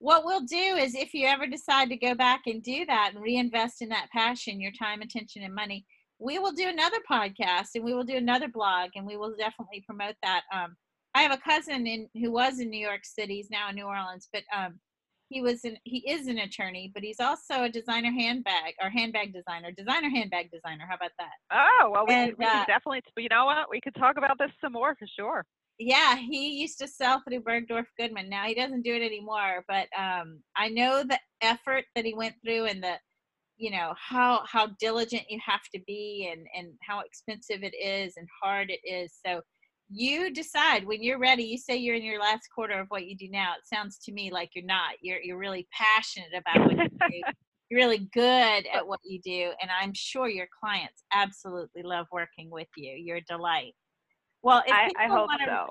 what 0.00 0.24
we'll 0.24 0.40
do 0.40 0.56
is 0.56 0.96
if 0.96 1.14
you 1.14 1.28
ever 1.28 1.46
decide 1.46 1.88
to 1.90 1.96
go 1.96 2.12
back 2.12 2.42
and 2.46 2.60
do 2.60 2.84
that 2.86 3.12
and 3.14 3.22
reinvest 3.22 3.82
in 3.82 3.88
that 3.90 4.08
passion, 4.12 4.60
your 4.60 4.72
time, 4.72 5.00
attention, 5.00 5.44
and 5.44 5.54
money, 5.54 5.84
we 6.22 6.38
will 6.38 6.52
do 6.52 6.68
another 6.68 6.98
podcast 7.10 7.70
and 7.74 7.84
we 7.84 7.94
will 7.94 8.04
do 8.04 8.16
another 8.16 8.48
blog 8.48 8.90
and 8.94 9.06
we 9.06 9.16
will 9.16 9.34
definitely 9.36 9.82
promote 9.86 10.14
that. 10.22 10.42
Um, 10.52 10.76
I 11.14 11.22
have 11.22 11.32
a 11.32 11.38
cousin 11.38 11.86
in 11.86 12.08
who 12.14 12.30
was 12.30 12.60
in 12.60 12.70
New 12.70 12.80
York 12.80 13.04
City, 13.04 13.36
he's 13.36 13.50
now 13.50 13.68
in 13.68 13.74
New 13.74 13.84
Orleans, 13.84 14.28
but 14.32 14.44
um, 14.56 14.78
he 15.28 15.42
was 15.42 15.64
an 15.64 15.76
he 15.84 15.98
is 16.08 16.28
an 16.28 16.38
attorney, 16.38 16.90
but 16.94 17.02
he's 17.02 17.20
also 17.20 17.64
a 17.64 17.68
designer 17.68 18.12
handbag 18.12 18.74
or 18.82 18.88
handbag 18.88 19.32
designer, 19.34 19.72
designer 19.72 20.08
handbag 20.08 20.50
designer. 20.50 20.86
How 20.88 20.96
about 20.96 21.10
that? 21.18 21.32
Oh 21.52 21.90
well, 21.90 22.04
we, 22.06 22.14
and, 22.14 22.34
we 22.38 22.44
uh, 22.44 22.50
can 22.50 22.66
definitely. 22.66 23.02
You 23.16 23.28
know 23.28 23.46
what? 23.46 23.68
We 23.70 23.80
could 23.80 23.94
talk 23.96 24.16
about 24.16 24.38
this 24.38 24.50
some 24.60 24.72
more 24.72 24.94
for 24.98 25.06
sure. 25.18 25.44
Yeah, 25.78 26.16
he 26.16 26.60
used 26.60 26.78
to 26.78 26.86
sell 26.86 27.22
through 27.26 27.40
Bergdorf 27.40 27.86
Goodman. 27.98 28.28
Now 28.28 28.44
he 28.44 28.54
doesn't 28.54 28.82
do 28.82 28.94
it 28.94 29.02
anymore, 29.02 29.64
but 29.66 29.88
um, 29.98 30.40
I 30.54 30.68
know 30.68 31.02
the 31.02 31.18
effort 31.40 31.84
that 31.96 32.04
he 32.04 32.14
went 32.14 32.34
through 32.44 32.66
and 32.66 32.82
the 32.82 32.96
you 33.62 33.70
know 33.70 33.94
how 33.96 34.42
how 34.44 34.66
diligent 34.80 35.22
you 35.28 35.38
have 35.46 35.62
to 35.72 35.80
be 35.86 36.28
and 36.32 36.46
and 36.58 36.74
how 36.82 37.00
expensive 37.00 37.62
it 37.62 37.74
is 37.80 38.14
and 38.16 38.26
hard 38.42 38.70
it 38.70 38.80
is. 38.84 39.14
So 39.24 39.40
you 39.88 40.32
decide 40.32 40.84
when 40.84 41.00
you're 41.00 41.20
ready 41.20 41.44
you 41.44 41.58
say 41.58 41.76
you're 41.76 41.94
in 41.94 42.02
your 42.02 42.20
last 42.20 42.48
quarter 42.52 42.80
of 42.80 42.88
what 42.88 43.06
you 43.06 43.16
do 43.16 43.28
now 43.30 43.52
it 43.52 43.66
sounds 43.72 43.98
to 43.98 44.12
me 44.12 44.32
like 44.32 44.50
you're 44.56 44.64
not. 44.64 44.94
You're 45.00 45.20
you're 45.22 45.38
really 45.38 45.68
passionate 45.72 46.30
about 46.36 46.66
what 46.66 46.76
you 46.76 46.88
do. 46.88 47.22
You're 47.70 47.80
really 47.80 48.10
good 48.12 48.66
at 48.70 48.86
what 48.86 49.00
you 49.02 49.18
do 49.24 49.50
and 49.62 49.70
i'm 49.80 49.94
sure 49.94 50.28
your 50.28 50.48
clients 50.62 51.04
absolutely 51.14 51.82
love 51.82 52.06
working 52.12 52.50
with 52.50 52.68
you. 52.76 52.92
You're 52.92 53.18
a 53.18 53.24
delight. 53.24 53.72
Well 54.42 54.62
I, 54.68 54.90
I 54.98 55.06
hope 55.06 55.28
wanna, 55.28 55.46
so. 55.46 55.66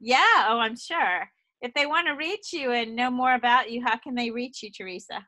Yeah 0.00 0.46
oh 0.48 0.58
i'm 0.58 0.76
sure. 0.76 1.30
If 1.62 1.72
they 1.72 1.86
want 1.86 2.08
to 2.08 2.12
reach 2.12 2.52
you 2.52 2.72
and 2.72 2.94
know 2.94 3.10
more 3.10 3.34
about 3.34 3.70
you 3.70 3.82
how 3.86 3.96
can 3.96 4.14
they 4.14 4.30
reach 4.30 4.62
you 4.62 4.70
teresa 4.70 5.24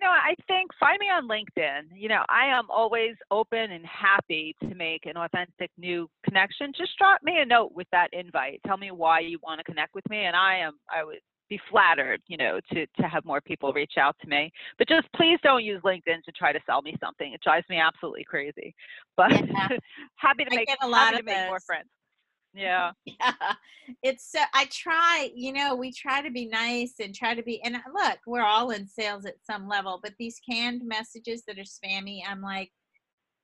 you 0.00 0.06
know, 0.06 0.12
I 0.12 0.34
think 0.46 0.70
find 0.78 0.98
me 1.00 1.06
on 1.06 1.28
LinkedIn. 1.28 1.96
You 1.96 2.08
know, 2.08 2.22
I 2.28 2.46
am 2.46 2.70
always 2.70 3.16
open 3.30 3.72
and 3.72 3.84
happy 3.84 4.54
to 4.60 4.74
make 4.74 5.06
an 5.06 5.16
authentic 5.16 5.70
new 5.76 6.08
connection. 6.24 6.72
Just 6.76 6.96
drop 6.98 7.20
me 7.22 7.40
a 7.40 7.46
note 7.46 7.72
with 7.74 7.86
that 7.92 8.08
invite. 8.12 8.60
Tell 8.66 8.76
me 8.76 8.90
why 8.90 9.20
you 9.20 9.38
want 9.42 9.58
to 9.58 9.64
connect 9.64 9.94
with 9.94 10.08
me, 10.08 10.24
and 10.24 10.36
I 10.36 10.58
am 10.58 10.74
I 10.94 11.04
would 11.04 11.18
be 11.48 11.60
flattered, 11.70 12.20
you 12.28 12.36
know, 12.36 12.60
to 12.72 12.86
to 13.00 13.08
have 13.08 13.24
more 13.24 13.40
people 13.40 13.72
reach 13.72 13.94
out 13.98 14.14
to 14.20 14.28
me. 14.28 14.52
But 14.78 14.88
just 14.88 15.08
please 15.16 15.38
don't 15.42 15.64
use 15.64 15.82
LinkedIn 15.82 16.22
to 16.24 16.32
try 16.32 16.52
to 16.52 16.60
sell 16.66 16.82
me 16.82 16.94
something. 17.00 17.32
It 17.32 17.40
drives 17.42 17.66
me 17.68 17.80
absolutely 17.80 18.24
crazy. 18.24 18.74
But 19.16 19.32
yeah. 19.32 19.68
happy 20.16 20.44
to 20.44 20.50
make 20.54 20.68
happy 20.68 21.16
to 21.16 21.22
make 21.24 21.46
more 21.46 21.60
friends. 21.60 21.88
Yeah. 22.54 22.92
yeah. 23.04 23.32
It's 24.02 24.30
so 24.30 24.40
I 24.54 24.68
try, 24.70 25.30
you 25.34 25.52
know, 25.52 25.74
we 25.74 25.92
try 25.92 26.22
to 26.22 26.30
be 26.30 26.46
nice 26.46 26.94
and 27.00 27.14
try 27.14 27.34
to 27.34 27.42
be 27.42 27.62
and 27.62 27.76
uh, 27.76 27.80
look, 27.94 28.18
we're 28.26 28.42
all 28.42 28.70
in 28.70 28.86
sales 28.86 29.24
at 29.24 29.34
some 29.44 29.68
level, 29.68 30.00
but 30.02 30.14
these 30.18 30.40
canned 30.48 30.82
messages 30.84 31.44
that 31.46 31.58
are 31.58 31.62
spammy, 31.62 32.20
I'm 32.28 32.42
like, 32.42 32.70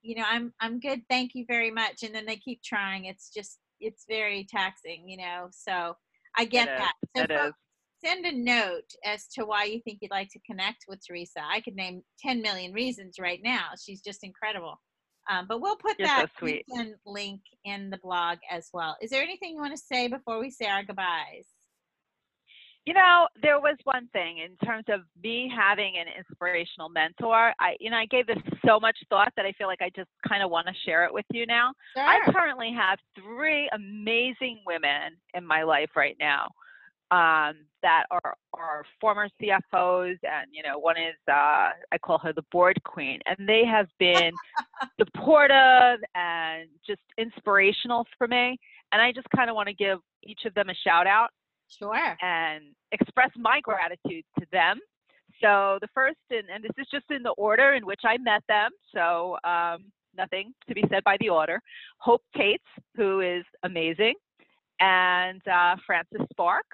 you 0.02 0.16
know, 0.16 0.24
I'm 0.26 0.52
I'm 0.60 0.80
good, 0.80 1.02
thank 1.08 1.32
you 1.34 1.44
very 1.48 1.70
much. 1.70 2.02
And 2.02 2.14
then 2.14 2.26
they 2.26 2.36
keep 2.36 2.62
trying. 2.62 3.06
It's 3.06 3.30
just 3.30 3.58
it's 3.80 4.04
very 4.08 4.46
taxing, 4.50 5.08
you 5.08 5.16
know. 5.16 5.48
So 5.50 5.96
I 6.36 6.44
get 6.44 6.68
it 6.68 6.78
that. 6.78 6.92
Is. 7.14 7.22
So 7.22 7.36
folks, 7.36 7.58
send 8.04 8.26
a 8.26 8.32
note 8.32 8.90
as 9.04 9.26
to 9.28 9.44
why 9.44 9.64
you 9.64 9.80
think 9.80 9.98
you'd 10.02 10.10
like 10.10 10.30
to 10.30 10.40
connect 10.48 10.84
with 10.88 11.00
Teresa. 11.06 11.40
I 11.42 11.60
could 11.60 11.74
name 11.74 12.02
10 12.20 12.42
million 12.42 12.72
reasons 12.72 13.16
right 13.18 13.40
now. 13.42 13.68
She's 13.82 14.02
just 14.02 14.24
incredible. 14.24 14.80
Um, 15.30 15.46
but 15.48 15.60
we'll 15.60 15.76
put 15.76 15.98
You're 15.98 16.08
that 16.08 16.30
so 16.38 16.46
link 17.06 17.40
in 17.64 17.90
the 17.90 17.98
blog 17.98 18.38
as 18.50 18.68
well. 18.72 18.96
Is 19.00 19.10
there 19.10 19.22
anything 19.22 19.52
you 19.54 19.60
want 19.60 19.76
to 19.76 19.82
say 19.82 20.08
before 20.08 20.38
we 20.38 20.50
say 20.50 20.66
our 20.66 20.82
goodbyes? 20.82 21.46
You 22.84 22.92
know, 22.92 23.28
there 23.40 23.58
was 23.58 23.76
one 23.84 24.08
thing 24.08 24.38
in 24.38 24.56
terms 24.66 24.84
of 24.88 25.00
me 25.22 25.50
having 25.54 25.94
an 25.96 26.04
inspirational 26.18 26.90
mentor. 26.90 27.54
I, 27.58 27.76
you 27.80 27.88
know, 27.88 27.96
I 27.96 28.04
gave 28.04 28.26
this 28.26 28.36
so 28.66 28.78
much 28.78 28.98
thought 29.08 29.32
that 29.36 29.46
I 29.46 29.52
feel 29.52 29.68
like 29.68 29.80
I 29.80 29.90
just 29.96 30.10
kind 30.28 30.42
of 30.42 30.50
want 30.50 30.66
to 30.66 30.74
share 30.84 31.06
it 31.06 31.14
with 31.14 31.24
you 31.32 31.46
now. 31.46 31.72
Sure. 31.96 32.04
I 32.04 32.20
currently 32.30 32.74
have 32.76 32.98
three 33.18 33.70
amazing 33.72 34.60
women 34.66 35.16
in 35.32 35.46
my 35.46 35.62
life 35.62 35.90
right 35.96 36.16
now 36.20 36.48
um, 37.10 37.54
that 37.84 38.06
are, 38.10 38.34
are 38.54 38.84
former 38.98 39.28
CFOs, 39.40 40.16
and 40.22 40.48
you 40.50 40.62
know, 40.62 40.78
one 40.78 40.96
is 40.96 41.14
uh, 41.28 41.70
I 41.92 41.98
call 42.02 42.18
her 42.18 42.32
the 42.32 42.44
board 42.50 42.82
queen, 42.82 43.20
and 43.26 43.48
they 43.48 43.64
have 43.64 43.88
been 43.98 44.32
supportive 44.98 46.00
and 46.14 46.68
just 46.84 47.02
inspirational 47.18 48.06
for 48.18 48.26
me. 48.26 48.58
And 48.90 49.02
I 49.02 49.12
just 49.12 49.28
kind 49.36 49.50
of 49.50 49.54
want 49.54 49.68
to 49.68 49.74
give 49.74 49.98
each 50.22 50.46
of 50.46 50.54
them 50.54 50.70
a 50.70 50.74
shout 50.74 51.06
out. 51.06 51.28
Sure. 51.68 52.16
And 52.22 52.64
express 52.92 53.30
my 53.36 53.60
gratitude 53.60 54.24
to 54.38 54.46
them. 54.50 54.78
So 55.42 55.78
the 55.80 55.88
first, 55.94 56.16
and, 56.30 56.48
and 56.52 56.64
this 56.64 56.72
is 56.78 56.86
just 56.90 57.06
in 57.10 57.22
the 57.22 57.32
order 57.32 57.74
in 57.74 57.84
which 57.84 58.00
I 58.04 58.16
met 58.18 58.42
them. 58.48 58.70
So 58.94 59.36
um, 59.44 59.84
nothing 60.16 60.54
to 60.68 60.74
be 60.74 60.84
said 60.90 61.04
by 61.04 61.16
the 61.20 61.28
order. 61.28 61.60
Hope 61.98 62.22
Taitz, 62.34 62.58
who 62.96 63.20
is 63.20 63.44
amazing, 63.62 64.14
and 64.80 65.46
uh, 65.48 65.76
Frances 65.86 66.26
Spark, 66.30 66.64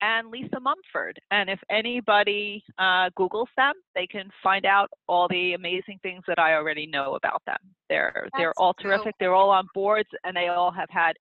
and 0.00 0.30
Lisa 0.30 0.60
Mumford. 0.60 1.18
And 1.30 1.50
if 1.50 1.60
anybody 1.70 2.62
uh, 2.78 3.10
Googles 3.18 3.46
them, 3.56 3.74
they 3.94 4.06
can 4.06 4.30
find 4.42 4.64
out 4.64 4.90
all 5.08 5.28
the 5.28 5.54
amazing 5.54 5.98
things 6.02 6.22
that 6.28 6.38
I 6.38 6.54
already 6.54 6.86
know 6.86 7.14
about 7.14 7.42
them. 7.46 7.58
They're 7.88 8.12
That's 8.24 8.40
they're 8.40 8.54
all 8.56 8.74
terrific. 8.74 9.14
They're 9.18 9.34
all 9.34 9.50
on 9.50 9.68
boards, 9.74 10.08
and 10.24 10.36
they 10.36 10.48
all 10.48 10.70
have 10.70 10.90
had 10.90 11.14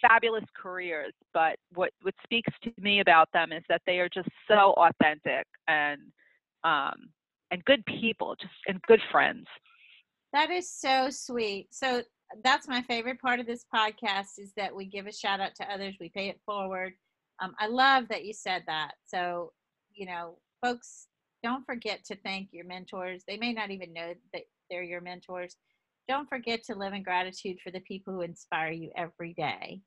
fabulous 0.00 0.44
careers. 0.60 1.12
But 1.32 1.56
what 1.74 1.90
what 2.02 2.14
speaks 2.24 2.52
to 2.64 2.72
me 2.78 3.00
about 3.00 3.28
them 3.32 3.52
is 3.52 3.62
that 3.68 3.82
they 3.86 3.98
are 3.98 4.08
just 4.08 4.28
so 4.48 4.74
authentic 4.76 5.46
and 5.68 6.00
um, 6.64 7.10
and 7.50 7.64
good 7.64 7.84
people, 7.86 8.36
just 8.40 8.54
and 8.66 8.80
good 8.82 9.00
friends. 9.10 9.46
That 10.32 10.50
is 10.50 10.70
so 10.70 11.10
sweet. 11.10 11.68
So 11.70 12.02
that's 12.44 12.68
my 12.68 12.82
favorite 12.82 13.20
part 13.20 13.40
of 13.40 13.46
this 13.46 13.64
podcast 13.74 14.38
is 14.38 14.52
that 14.56 14.74
we 14.74 14.84
give 14.84 15.06
a 15.06 15.12
shout 15.12 15.40
out 15.40 15.54
to 15.56 15.72
others, 15.72 15.96
we 16.00 16.08
pay 16.08 16.28
it 16.28 16.40
forward. 16.46 16.94
Um, 17.40 17.54
I 17.58 17.66
love 17.66 18.08
that 18.08 18.24
you 18.24 18.32
said 18.32 18.64
that. 18.66 18.92
So, 19.06 19.52
you 19.94 20.06
know, 20.06 20.36
folks, 20.62 21.08
don't 21.42 21.64
forget 21.64 22.04
to 22.04 22.16
thank 22.16 22.48
your 22.52 22.66
mentors. 22.66 23.22
They 23.26 23.38
may 23.38 23.52
not 23.52 23.70
even 23.70 23.92
know 23.92 24.12
that 24.32 24.42
they're 24.70 24.82
your 24.82 25.00
mentors. 25.00 25.56
Don't 26.08 26.28
forget 26.28 26.62
to 26.64 26.74
live 26.74 26.92
in 26.92 27.02
gratitude 27.02 27.58
for 27.62 27.70
the 27.70 27.80
people 27.80 28.12
who 28.12 28.22
inspire 28.22 28.72
you 28.72 28.90
every 28.96 29.32
day. 29.34 29.80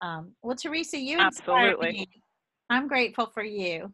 Um, 0.00 0.32
well, 0.42 0.56
Teresa, 0.56 0.98
you 0.98 1.20
inspire 1.20 1.70
Absolutely. 1.70 1.92
me. 1.92 2.08
I'm 2.70 2.88
grateful 2.88 3.30
for 3.32 3.42
you. 3.42 3.92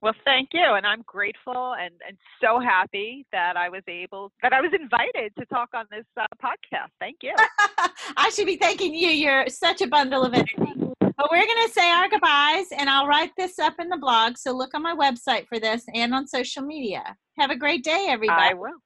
Well, 0.00 0.14
thank 0.24 0.50
you, 0.52 0.74
and 0.74 0.86
I'm 0.86 1.02
grateful 1.06 1.74
and, 1.74 1.92
and 2.06 2.16
so 2.40 2.60
happy 2.60 3.26
that 3.32 3.56
I 3.56 3.68
was 3.68 3.82
able 3.88 4.30
that 4.42 4.52
I 4.52 4.60
was 4.60 4.70
invited 4.72 5.32
to 5.36 5.44
talk 5.46 5.70
on 5.74 5.86
this 5.90 6.04
uh, 6.16 6.24
podcast. 6.40 6.90
Thank 7.00 7.16
you. 7.22 7.34
I 8.16 8.30
should 8.30 8.46
be 8.46 8.56
thanking 8.56 8.94
you. 8.94 9.08
You're 9.08 9.48
such 9.48 9.80
a 9.82 9.88
bundle 9.88 10.24
of 10.24 10.34
energy. 10.34 10.87
But 11.18 11.32
we're 11.32 11.44
going 11.44 11.66
to 11.66 11.72
say 11.72 11.90
our 11.90 12.08
goodbyes, 12.08 12.66
and 12.70 12.88
I'll 12.88 13.08
write 13.08 13.32
this 13.36 13.58
up 13.58 13.74
in 13.80 13.88
the 13.88 13.96
blog. 13.96 14.38
So 14.38 14.52
look 14.52 14.72
on 14.72 14.84
my 14.84 14.94
website 14.94 15.48
for 15.48 15.58
this 15.58 15.84
and 15.92 16.14
on 16.14 16.28
social 16.28 16.62
media. 16.62 17.16
Have 17.38 17.50
a 17.50 17.56
great 17.56 17.82
day, 17.82 18.06
everybody. 18.08 18.50
I 18.50 18.54
will. 18.54 18.76